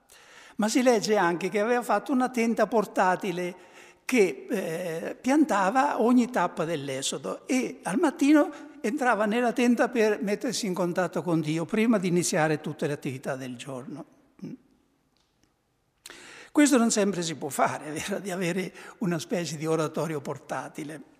ma 0.56 0.68
si 0.68 0.82
legge 0.82 1.16
anche 1.16 1.48
che 1.48 1.60
aveva 1.60 1.82
fatto 1.82 2.12
una 2.12 2.28
tenda 2.28 2.66
portatile 2.66 3.70
che 4.04 4.46
eh, 4.50 5.14
piantava 5.14 6.02
ogni 6.02 6.30
tappa 6.30 6.64
dell'Esodo 6.64 7.46
e 7.46 7.80
al 7.84 7.98
mattino 7.98 8.52
entrava 8.80 9.26
nella 9.26 9.52
tenda 9.52 9.88
per 9.88 10.20
mettersi 10.22 10.66
in 10.66 10.74
contatto 10.74 11.22
con 11.22 11.40
Dio 11.40 11.64
prima 11.64 11.98
di 11.98 12.08
iniziare 12.08 12.60
tutte 12.60 12.86
le 12.86 12.92
attività 12.92 13.36
del 13.36 13.56
giorno. 13.56 14.04
Questo 16.52 16.76
non 16.76 16.90
sempre 16.90 17.22
si 17.22 17.34
può 17.36 17.48
fare, 17.48 17.86
è 17.86 17.92
vero, 17.92 18.20
di 18.20 18.30
avere 18.30 18.74
una 18.98 19.18
specie 19.18 19.56
di 19.56 19.64
oratorio 19.64 20.20
portatile. 20.20 21.11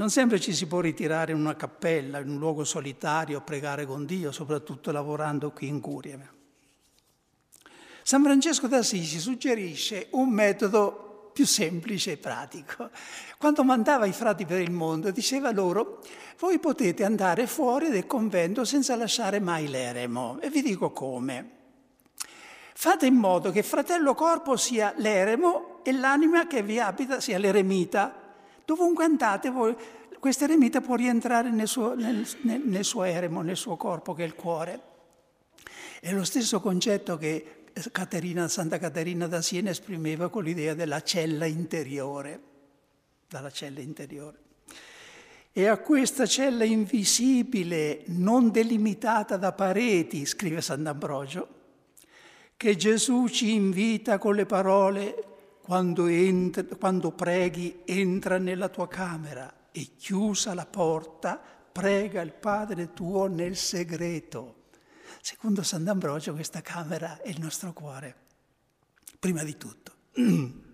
Non 0.00 0.08
sempre 0.08 0.40
ci 0.40 0.54
si 0.54 0.66
può 0.66 0.80
ritirare 0.80 1.32
in 1.32 1.38
una 1.38 1.56
cappella, 1.56 2.20
in 2.20 2.30
un 2.30 2.38
luogo 2.38 2.64
solitario, 2.64 3.36
a 3.36 3.42
pregare 3.42 3.84
con 3.84 4.06
Dio, 4.06 4.32
soprattutto 4.32 4.92
lavorando 4.92 5.50
qui 5.50 5.68
in 5.68 5.78
Curie. 5.78 6.30
San 8.02 8.22
Francesco 8.22 8.66
d'Assisi 8.66 9.18
suggerisce 9.18 10.06
un 10.12 10.30
metodo 10.30 11.30
più 11.34 11.44
semplice 11.44 12.12
e 12.12 12.16
pratico. 12.16 12.88
Quando 13.36 13.62
mandava 13.62 14.06
i 14.06 14.14
frati 14.14 14.46
per 14.46 14.62
il 14.62 14.70
mondo 14.70 15.10
diceva 15.10 15.52
loro, 15.52 16.02
voi 16.38 16.58
potete 16.58 17.04
andare 17.04 17.46
fuori 17.46 17.90
del 17.90 18.06
convento 18.06 18.64
senza 18.64 18.96
lasciare 18.96 19.38
mai 19.38 19.68
l'eremo. 19.68 20.40
E 20.40 20.48
vi 20.48 20.62
dico 20.62 20.92
come. 20.92 21.50
Fate 22.72 23.04
in 23.04 23.16
modo 23.16 23.50
che 23.50 23.62
fratello 23.62 24.14
corpo 24.14 24.56
sia 24.56 24.94
l'eremo 24.96 25.80
e 25.82 25.92
l'anima 25.92 26.46
che 26.46 26.62
vi 26.62 26.80
abita 26.80 27.20
sia 27.20 27.36
l'eremita. 27.36 28.19
Dovunque 28.70 29.02
andate 29.02 29.50
voi, 29.50 29.74
questo 30.20 30.44
eremita 30.44 30.80
può 30.80 30.94
rientrare 30.94 31.50
nel 31.50 31.66
suo, 31.66 31.96
nel, 31.96 32.24
nel, 32.42 32.62
nel 32.64 32.84
suo 32.84 33.02
eremo, 33.02 33.42
nel 33.42 33.56
suo 33.56 33.76
corpo 33.76 34.14
che 34.14 34.22
è 34.22 34.26
il 34.26 34.36
cuore. 34.36 34.80
È 35.98 36.12
lo 36.12 36.22
stesso 36.22 36.60
concetto 36.60 37.16
che 37.16 37.64
Caterina, 37.90 38.46
Santa 38.46 38.78
Caterina 38.78 39.26
da 39.26 39.42
Siena 39.42 39.70
esprimeva 39.70 40.28
con 40.28 40.44
l'idea 40.44 40.74
della 40.74 41.02
cella 41.02 41.46
interiore, 41.46 42.40
dalla 43.28 43.50
cella 43.50 43.80
interiore. 43.80 44.38
E 45.50 45.66
a 45.66 45.76
questa 45.78 46.24
cella 46.24 46.62
invisibile, 46.62 48.04
non 48.06 48.52
delimitata 48.52 49.36
da 49.36 49.50
pareti, 49.50 50.24
scrive 50.24 50.60
Sant'Ambrogio, 50.60 51.48
che 52.56 52.76
Gesù 52.76 53.26
ci 53.26 53.52
invita 53.52 54.18
con 54.18 54.36
le 54.36 54.46
parole 54.46 55.29
quando, 55.70 56.08
entra, 56.08 56.64
quando 56.64 57.12
preghi 57.12 57.82
entra 57.84 58.38
nella 58.38 58.68
tua 58.68 58.88
camera 58.88 59.68
e 59.70 59.90
chiusa 59.96 60.52
la 60.52 60.66
porta, 60.66 61.40
prega 61.70 62.20
il 62.22 62.32
Padre 62.32 62.92
tuo 62.92 63.28
nel 63.28 63.54
segreto 63.54 64.64
Secondo 65.20 65.62
Sant'Ambrogio 65.62 66.32
questa 66.32 66.60
camera 66.60 67.22
è 67.22 67.28
il 67.28 67.38
nostro 67.38 67.72
cuore, 67.72 68.16
prima 69.20 69.44
di 69.44 69.56
tutto. 69.56 69.92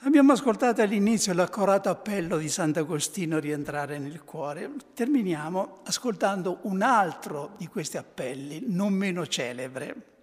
Abbiamo 0.00 0.32
ascoltato 0.32 0.82
all'inizio 0.82 1.32
l'accorato 1.32 1.90
appello 1.90 2.38
di 2.38 2.48
Sant'Agostino 2.48 3.36
a 3.36 3.40
rientrare 3.40 3.98
nel 4.00 4.24
cuore. 4.24 4.72
Terminiamo 4.94 5.82
ascoltando 5.84 6.58
un 6.62 6.82
altro 6.82 7.54
di 7.56 7.68
questi 7.68 7.98
appelli, 7.98 8.64
non 8.66 8.92
meno 8.94 9.24
celebre, 9.28 10.13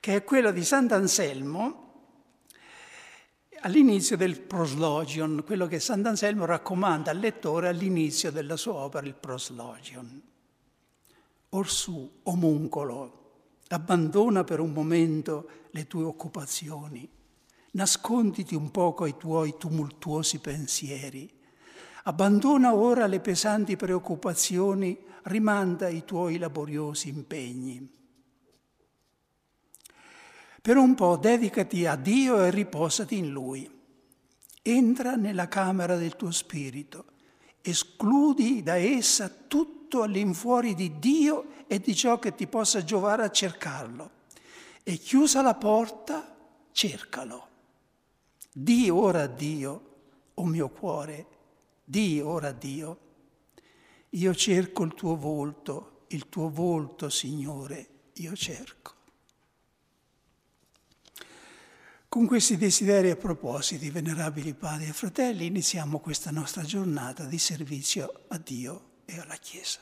che 0.00 0.16
è 0.16 0.24
quello 0.24 0.50
di 0.50 0.64
Sant'Anselmo 0.64 1.88
all'inizio 3.60 4.16
del 4.16 4.40
Proslogion, 4.40 5.42
quello 5.44 5.66
che 5.66 5.78
Sant'Anselmo 5.78 6.46
raccomanda 6.46 7.10
al 7.10 7.18
lettore 7.18 7.68
all'inizio 7.68 8.32
della 8.32 8.56
sua 8.56 8.72
opera, 8.72 9.06
il 9.06 9.14
Proslogion. 9.14 10.22
Orsù, 11.50 12.20
omuncolo, 12.22 13.18
abbandona 13.68 14.42
per 14.42 14.60
un 14.60 14.72
momento 14.72 15.48
le 15.72 15.86
tue 15.86 16.04
occupazioni, 16.04 17.06
nasconditi 17.72 18.54
un 18.54 18.70
poco 18.70 19.04
ai 19.04 19.18
tuoi 19.18 19.56
tumultuosi 19.58 20.38
pensieri, 20.38 21.30
abbandona 22.04 22.74
ora 22.74 23.06
le 23.06 23.20
pesanti 23.20 23.76
preoccupazioni, 23.76 24.98
rimanda 25.24 25.88
i 25.88 26.06
tuoi 26.06 26.38
laboriosi 26.38 27.10
impegni. 27.10 27.98
Per 30.70 30.78
un 30.78 30.94
po' 30.94 31.16
dedicati 31.16 31.84
a 31.84 31.96
Dio 31.96 32.44
e 32.44 32.50
riposati 32.52 33.16
in 33.16 33.30
Lui. 33.30 33.68
Entra 34.62 35.16
nella 35.16 35.48
camera 35.48 35.96
del 35.96 36.14
tuo 36.14 36.30
spirito, 36.30 37.06
escludi 37.60 38.62
da 38.62 38.76
essa 38.76 39.28
tutto 39.28 40.02
all'infuori 40.02 40.76
di 40.76 41.00
Dio 41.00 41.66
e 41.66 41.80
di 41.80 41.92
ciò 41.92 42.20
che 42.20 42.36
ti 42.36 42.46
possa 42.46 42.84
giovare 42.84 43.24
a 43.24 43.32
cercarlo. 43.32 44.10
E 44.84 44.96
chiusa 44.98 45.42
la 45.42 45.56
porta, 45.56 46.36
cercalo. 46.70 47.48
Di 48.52 48.88
ora 48.90 49.22
a 49.22 49.26
Dio, 49.26 49.94
o 50.34 50.44
mio 50.44 50.68
cuore, 50.68 51.26
di 51.82 52.20
ora 52.20 52.50
a 52.50 52.52
Dio. 52.52 52.98
Io 54.10 54.32
cerco 54.36 54.84
il 54.84 54.94
tuo 54.94 55.16
volto, 55.16 56.04
il 56.10 56.28
tuo 56.28 56.48
volto, 56.48 57.08
Signore, 57.08 57.88
io 58.12 58.36
cerco. 58.36 58.98
Con 62.10 62.26
questi 62.26 62.56
desideri 62.56 63.08
e 63.08 63.14
propositi, 63.14 63.88
venerabili 63.88 64.52
padri 64.52 64.88
e 64.88 64.92
fratelli, 64.92 65.46
iniziamo 65.46 66.00
questa 66.00 66.32
nostra 66.32 66.62
giornata 66.62 67.24
di 67.24 67.38
servizio 67.38 68.24
a 68.26 68.38
Dio 68.38 69.02
e 69.04 69.20
alla 69.20 69.36
Chiesa. 69.36 69.78